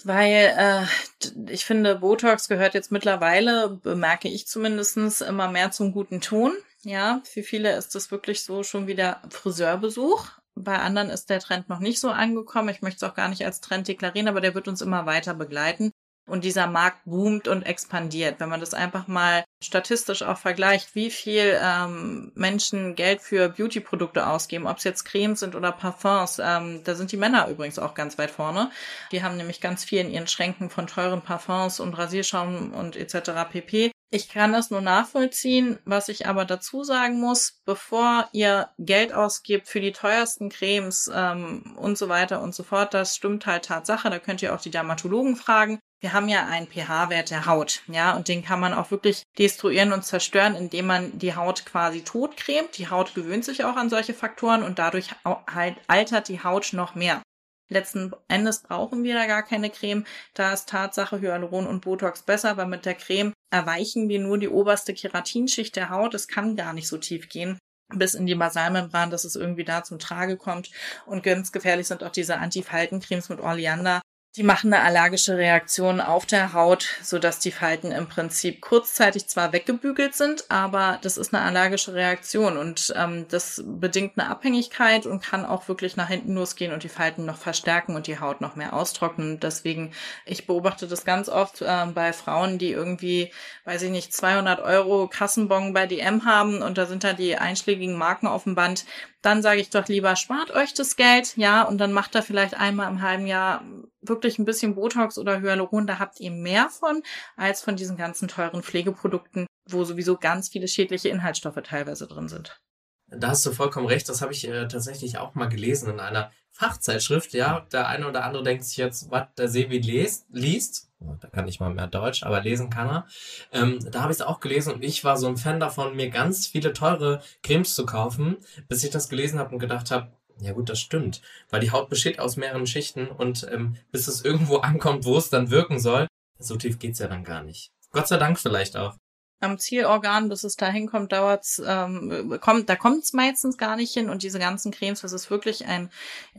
[0.03, 6.19] weil äh, ich finde, Botox gehört jetzt mittlerweile, bemerke ich zumindestens immer mehr zum guten
[6.19, 6.53] Ton.
[6.83, 10.29] Ja, für viele ist das wirklich so schon wie der Friseurbesuch.
[10.55, 12.69] Bei anderen ist der Trend noch nicht so angekommen.
[12.69, 15.35] Ich möchte es auch gar nicht als Trend deklarieren, aber der wird uns immer weiter
[15.35, 15.90] begleiten
[16.31, 18.39] und dieser Markt boomt und expandiert.
[18.39, 24.25] Wenn man das einfach mal statistisch auch vergleicht, wie viel ähm, Menschen Geld für Beauty-Produkte
[24.25, 27.93] ausgeben, ob es jetzt Cremes sind oder Parfums, ähm, da sind die Männer übrigens auch
[27.93, 28.71] ganz weit vorne.
[29.11, 33.31] Die haben nämlich ganz viel in ihren Schränken von teuren Parfums und Rasierschaum und etc.
[33.51, 33.91] pp.
[34.13, 35.79] Ich kann das nur nachvollziehen.
[35.85, 41.77] Was ich aber dazu sagen muss, bevor ihr Geld ausgibt für die teuersten Cremes ähm,
[41.77, 44.09] und so weiter und so fort, das stimmt halt Tatsache.
[44.09, 45.79] Da könnt ihr auch die Dermatologen fragen.
[46.01, 49.93] Wir haben ja einen pH-Wert der Haut, ja, und den kann man auch wirklich destruieren
[49.93, 52.75] und zerstören, indem man die Haut quasi totcremt.
[52.79, 56.95] Die Haut gewöhnt sich auch an solche Faktoren und dadurch halt altert die Haut noch
[56.95, 57.21] mehr.
[57.69, 60.05] Letzten Endes brauchen wir da gar keine Creme.
[60.33, 64.49] Da ist Tatsache Hyaluron und Botox besser, weil mit der Creme erweichen wir nur die
[64.49, 66.15] oberste Keratinschicht der Haut.
[66.15, 67.59] Es kann gar nicht so tief gehen
[67.93, 70.71] bis in die Basalmembran, dass es irgendwie da zum Trage kommt.
[71.05, 74.01] Und ganz gefährlich sind auch diese Antifaltencremes mit Oleander,
[74.37, 79.27] die machen eine allergische Reaktion auf der Haut, so dass die Falten im Prinzip kurzzeitig
[79.27, 85.05] zwar weggebügelt sind, aber das ist eine allergische Reaktion und ähm, das bedingt eine Abhängigkeit
[85.05, 88.39] und kann auch wirklich nach hinten losgehen und die Falten noch verstärken und die Haut
[88.39, 89.41] noch mehr austrocknen.
[89.41, 89.91] Deswegen,
[90.25, 93.33] ich beobachte das ganz oft äh, bei Frauen, die irgendwie,
[93.65, 97.97] weiß ich nicht, 200 Euro Kassenbon bei DM haben und da sind da die einschlägigen
[97.97, 98.85] Marken auf dem Band
[99.21, 102.55] dann sage ich doch lieber, spart euch das Geld, ja, und dann macht da vielleicht
[102.55, 103.63] einmal im halben Jahr
[104.01, 107.03] wirklich ein bisschen Botox oder Hyaluron, da habt ihr mehr von,
[107.35, 112.59] als von diesen ganzen teuren Pflegeprodukten, wo sowieso ganz viele schädliche Inhaltsstoffe teilweise drin sind.
[113.07, 116.31] Da hast du vollkommen recht, das habe ich äh, tatsächlich auch mal gelesen in einer
[116.61, 117.65] Fachzeitschrift, ja.
[117.71, 120.91] Der eine oder andere denkt sich jetzt, was der Sebi liest, liest.
[120.99, 123.07] da kann ich mal mehr Deutsch, aber lesen kann er.
[123.51, 126.11] Ähm, da habe ich es auch gelesen und ich war so ein Fan davon, mir
[126.11, 128.37] ganz viele teure Cremes zu kaufen,
[128.69, 131.89] bis ich das gelesen habe und gedacht habe, ja gut, das stimmt, weil die Haut
[131.89, 136.05] besteht aus mehreren Schichten und ähm, bis es irgendwo ankommt, wo es dann wirken soll,
[136.37, 137.71] so tief geht's ja dann gar nicht.
[137.91, 138.97] Gott sei Dank vielleicht auch
[139.41, 144.09] am Zielorgan, bis es da hinkommt, dauert's, ähm, kommt, da kommt's meistens gar nicht hin.
[144.09, 145.89] Und diese ganzen Cremes, das ist wirklich ein,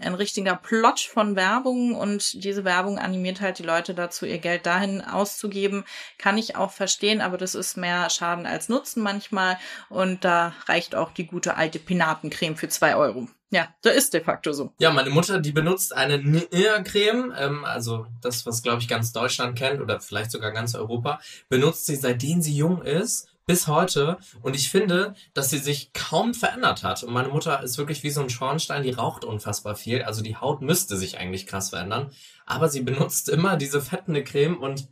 [0.00, 1.94] ein richtiger Plot von Werbung.
[1.94, 5.84] Und diese Werbung animiert halt die Leute dazu, ihr Geld dahin auszugeben,
[6.18, 9.58] kann ich auch verstehen, aber das ist mehr Schaden als Nutzen manchmal.
[9.88, 13.28] Und da reicht auch die gute alte Pinatencreme für zwei Euro.
[13.52, 14.72] Ja, da ist de facto so.
[14.78, 19.58] Ja, meine Mutter, die benutzt eine Nivea-Creme, ähm, also das, was glaube ich ganz Deutschland
[19.58, 24.56] kennt oder vielleicht sogar ganz Europa, benutzt sie seitdem sie jung ist bis heute und
[24.56, 27.02] ich finde, dass sie sich kaum verändert hat.
[27.02, 30.02] Und meine Mutter ist wirklich wie so ein Schornstein, die raucht unfassbar viel.
[30.02, 32.10] Also die Haut müsste sich eigentlich krass verändern.
[32.46, 34.88] Aber sie benutzt immer diese fettende Creme und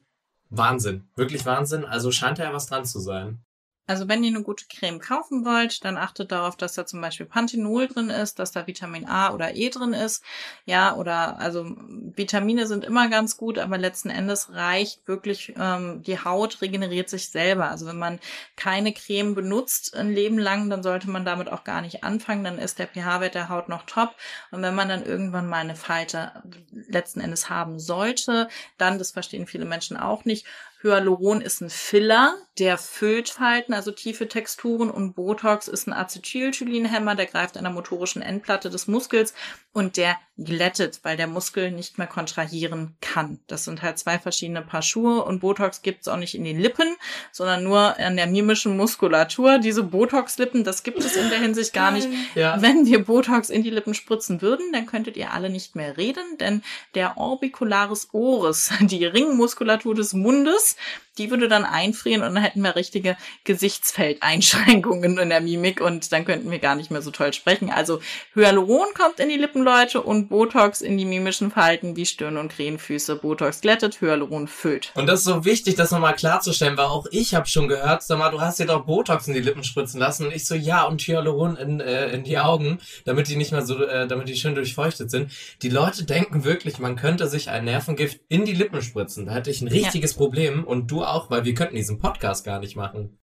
[0.50, 1.08] Wahnsinn.
[1.16, 1.86] Wirklich Wahnsinn.
[1.86, 3.42] Also scheint da ja was dran zu sein.
[3.90, 7.26] Also wenn ihr eine gute Creme kaufen wollt, dann achtet darauf, dass da zum Beispiel
[7.26, 10.22] Panthenol drin ist, dass da Vitamin A oder E drin ist.
[10.64, 11.66] Ja, oder also
[12.14, 17.30] Vitamine sind immer ganz gut, aber letzten Endes reicht wirklich, ähm, die Haut regeneriert sich
[17.30, 17.68] selber.
[17.68, 18.20] Also wenn man
[18.54, 22.44] keine Creme benutzt ein Leben lang, dann sollte man damit auch gar nicht anfangen.
[22.44, 24.14] Dann ist der pH-Wert der Haut noch top.
[24.52, 26.30] Und wenn man dann irgendwann mal eine Falte
[26.70, 28.46] letzten Endes haben sollte,
[28.78, 30.46] dann, das verstehen viele Menschen auch nicht,
[30.82, 37.14] Hyaluron ist ein Filler, der füllt Falten, also tiefe Texturen und Botox ist ein Acetylcholinhemmer,
[37.14, 39.34] der greift an der motorischen Endplatte des Muskels
[39.72, 43.38] und der glättet, weil der Muskel nicht mehr kontrahieren kann.
[43.46, 46.96] Das sind halt zwei verschiedene Paar Schuhe und Botox gibt's auch nicht in den Lippen,
[47.32, 49.58] sondern nur an der mimischen Muskulatur.
[49.58, 52.08] Diese Botox-Lippen, das gibt es in der Hinsicht gar nicht.
[52.34, 52.60] Ja.
[52.60, 56.38] Wenn wir Botox in die Lippen spritzen würden, dann könntet ihr alle nicht mehr reden,
[56.38, 56.62] denn
[56.94, 60.76] der Orbicularis oris, die Ringmuskulatur des Mundes,
[61.18, 66.24] die würde dann einfrieren und dann hätten wir richtige Gesichtsfeldeinschränkungen in der Mimik und dann
[66.24, 67.70] könnten wir gar nicht mehr so toll sprechen.
[67.70, 68.00] Also
[68.34, 72.52] Hyaluron kommt in die Lippen, Leute, und Botox in die mimischen Falten wie Stirn und
[72.52, 73.16] Krähenfüße.
[73.16, 74.92] Botox glättet, Hyaluron füllt.
[74.94, 78.18] Und das ist so wichtig, das nochmal klarzustellen, weil auch ich habe schon gehört, sag
[78.18, 80.84] mal, du hast dir doch Botox in die Lippen spritzen lassen und ich so, ja,
[80.84, 84.36] und Hyaluron in, äh, in die Augen, damit die nicht mehr so, äh, damit die
[84.36, 85.32] schön durchfeuchtet sind.
[85.62, 89.26] Die Leute denken wirklich, man könnte sich ein Nervengift in die Lippen spritzen.
[89.26, 90.18] Da hätte ich ein richtiges ja.
[90.18, 93.18] Problem und du auch, weil wir könnten diesen Podcast gar nicht machen.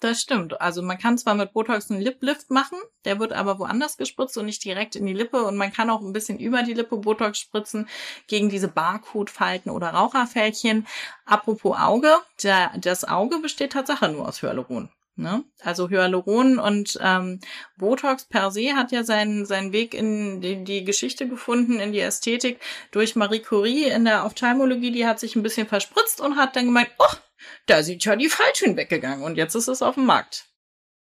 [0.00, 0.60] Das stimmt.
[0.60, 4.44] Also man kann zwar mit Botox einen Liplift machen, der wird aber woanders gespritzt und
[4.44, 7.38] nicht direkt in die Lippe und man kann auch ein bisschen über die Lippe Botox
[7.38, 7.88] spritzen
[8.26, 10.86] gegen diese Barcode-Falten oder Raucherfältchen.
[11.24, 14.90] Apropos Auge, der, das Auge besteht Tatsache nur aus Hyaluron.
[15.18, 15.44] Ne?
[15.62, 17.40] Also Hyaluron und ähm,
[17.78, 22.00] Botox per se hat ja seinen, seinen Weg in die, die Geschichte gefunden, in die
[22.00, 22.60] Ästhetik
[22.90, 24.92] durch Marie Curie in der Ophthalmologie.
[24.92, 27.16] Die hat sich ein bisschen verspritzt und hat dann gemeint, oh,
[27.64, 30.46] da sind ja die Falschen weggegangen und jetzt ist es auf dem Markt.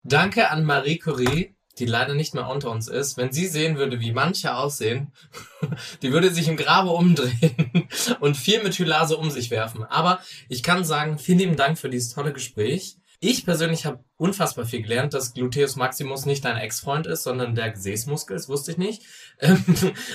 [0.03, 3.17] Danke an Marie Curie, die leider nicht mehr unter uns ist.
[3.17, 5.13] Wenn sie sehen würde, wie manche aussehen,
[6.03, 7.89] die würde sich im Grabe umdrehen
[8.21, 9.85] und viel mit Hylase um sich werfen.
[9.85, 12.97] Aber ich kann sagen, vielen lieben Dank für dieses tolle Gespräch.
[13.23, 17.71] Ich persönlich habe unfassbar viel gelernt, dass Gluteus Maximus nicht dein Ex-Freund ist, sondern der
[17.71, 19.03] Gesäßmuskel, das wusste ich nicht.
[19.43, 19.65] Ähm,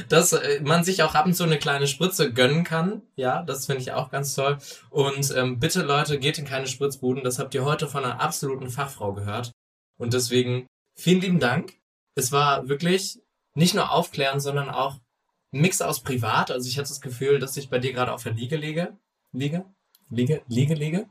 [0.08, 3.02] dass äh, man sich auch ab und zu eine kleine Spritze gönnen kann.
[3.16, 4.60] Ja, das finde ich auch ganz toll.
[4.92, 7.24] Und ähm, bitte Leute, geht in keine Spritzbuden.
[7.24, 9.52] Das habt ihr heute von einer absoluten Fachfrau gehört.
[9.98, 11.74] Und deswegen vielen lieben Dank.
[12.14, 13.20] Es war wirklich
[13.56, 15.00] nicht nur aufklären, sondern auch
[15.50, 16.52] Mix aus privat.
[16.52, 18.96] Also ich hatte das Gefühl, dass ich bei dir gerade auf der Liege liege.
[19.32, 19.66] Liege?
[20.12, 20.44] Liege?
[20.48, 21.10] Liege, liege?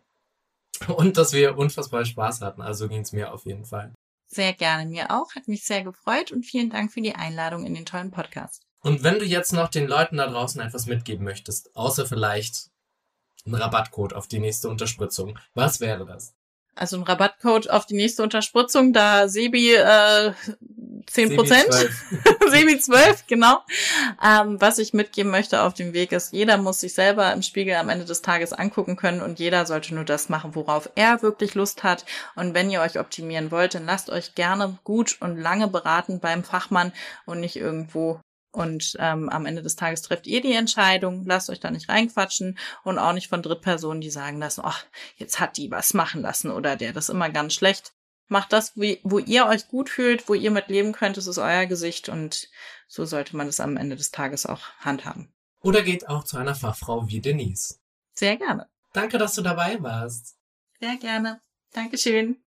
[0.88, 2.62] Und dass wir unfassbar Spaß hatten.
[2.62, 3.92] Also ging es mir auf jeden Fall.
[4.26, 5.34] Sehr gerne, mir auch.
[5.34, 8.62] Hat mich sehr gefreut und vielen Dank für die Einladung in den tollen Podcast.
[8.80, 12.70] Und wenn du jetzt noch den Leuten da draußen etwas mitgeben möchtest, außer vielleicht
[13.46, 16.34] einen Rabattcode auf die nächste Unterspritzung, was wäre das?
[16.74, 20.32] Also ein Rabattcode auf die nächste Unterspritzung, da Sebi äh,
[21.06, 21.72] 10 Prozent.
[22.50, 23.60] Sebi 12, genau.
[24.24, 27.74] Ähm, was ich mitgeben möchte auf dem Weg ist, jeder muss sich selber im Spiegel
[27.74, 31.54] am Ende des Tages angucken können und jeder sollte nur das machen, worauf er wirklich
[31.54, 32.04] Lust hat.
[32.34, 36.44] Und wenn ihr euch optimieren wollt, dann lasst euch gerne gut und lange beraten beim
[36.44, 36.92] Fachmann
[37.26, 38.20] und nicht irgendwo
[38.54, 42.56] und ähm, am Ende des Tages trefft ihr die Entscheidung, lasst euch da nicht reinquatschen
[42.84, 44.84] und auch nicht von Drittpersonen, die sagen lassen, ach,
[45.16, 47.92] jetzt hat die was machen lassen oder der, das ist immer ganz schlecht.
[48.28, 51.66] Macht das, wo ihr euch gut fühlt, wo ihr mit leben könnt, das ist euer
[51.66, 52.48] Gesicht und
[52.88, 55.32] so sollte man es am Ende des Tages auch handhaben.
[55.60, 57.80] Oder geht auch zu einer Fachfrau wie Denise.
[58.12, 58.68] Sehr gerne.
[58.92, 60.36] Danke, dass du dabei warst.
[60.80, 61.40] Sehr gerne.
[61.72, 62.43] Dankeschön.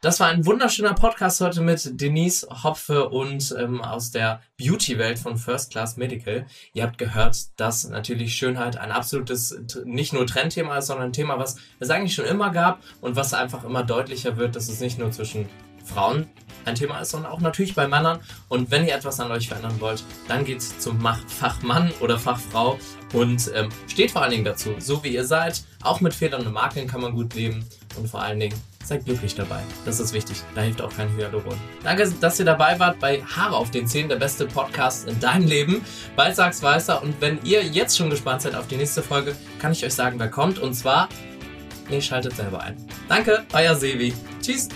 [0.00, 5.36] Das war ein wunderschöner Podcast heute mit Denise Hopfe und ähm, aus der Beauty-Welt von
[5.36, 6.46] First Class Medical.
[6.72, 11.40] Ihr habt gehört, dass natürlich Schönheit ein absolutes, nicht nur Trendthema ist, sondern ein Thema,
[11.40, 15.00] was es eigentlich schon immer gab und was einfach immer deutlicher wird, dass es nicht
[15.00, 15.48] nur zwischen
[15.84, 16.28] Frauen
[16.64, 18.20] ein Thema ist, sondern auch natürlich bei Männern.
[18.48, 22.78] Und wenn ihr etwas an euch verändern wollt, dann geht's zum Fachmann oder Fachfrau
[23.14, 25.64] und ähm, steht vor allen Dingen dazu, so wie ihr seid.
[25.82, 27.66] Auch mit Fehlern und Makeln kann man gut leben
[27.96, 29.60] und vor allen Dingen seid glücklich dabei.
[29.84, 30.42] Das ist wichtig.
[30.54, 31.58] Da hilft auch kein Hyaluron.
[31.84, 35.46] Danke, dass ihr dabei wart bei Haare auf den Zähnen, der beste Podcast in deinem
[35.46, 35.84] Leben.
[36.16, 37.02] Bald sag's Weißer.
[37.02, 40.18] Und wenn ihr jetzt schon gespannt seid auf die nächste Folge, kann ich euch sagen,
[40.18, 40.58] wer kommt.
[40.58, 41.08] Und zwar,
[41.90, 42.76] ihr schaltet selber ein.
[43.08, 44.14] Danke, euer Sevi.
[44.40, 44.68] Tschüss.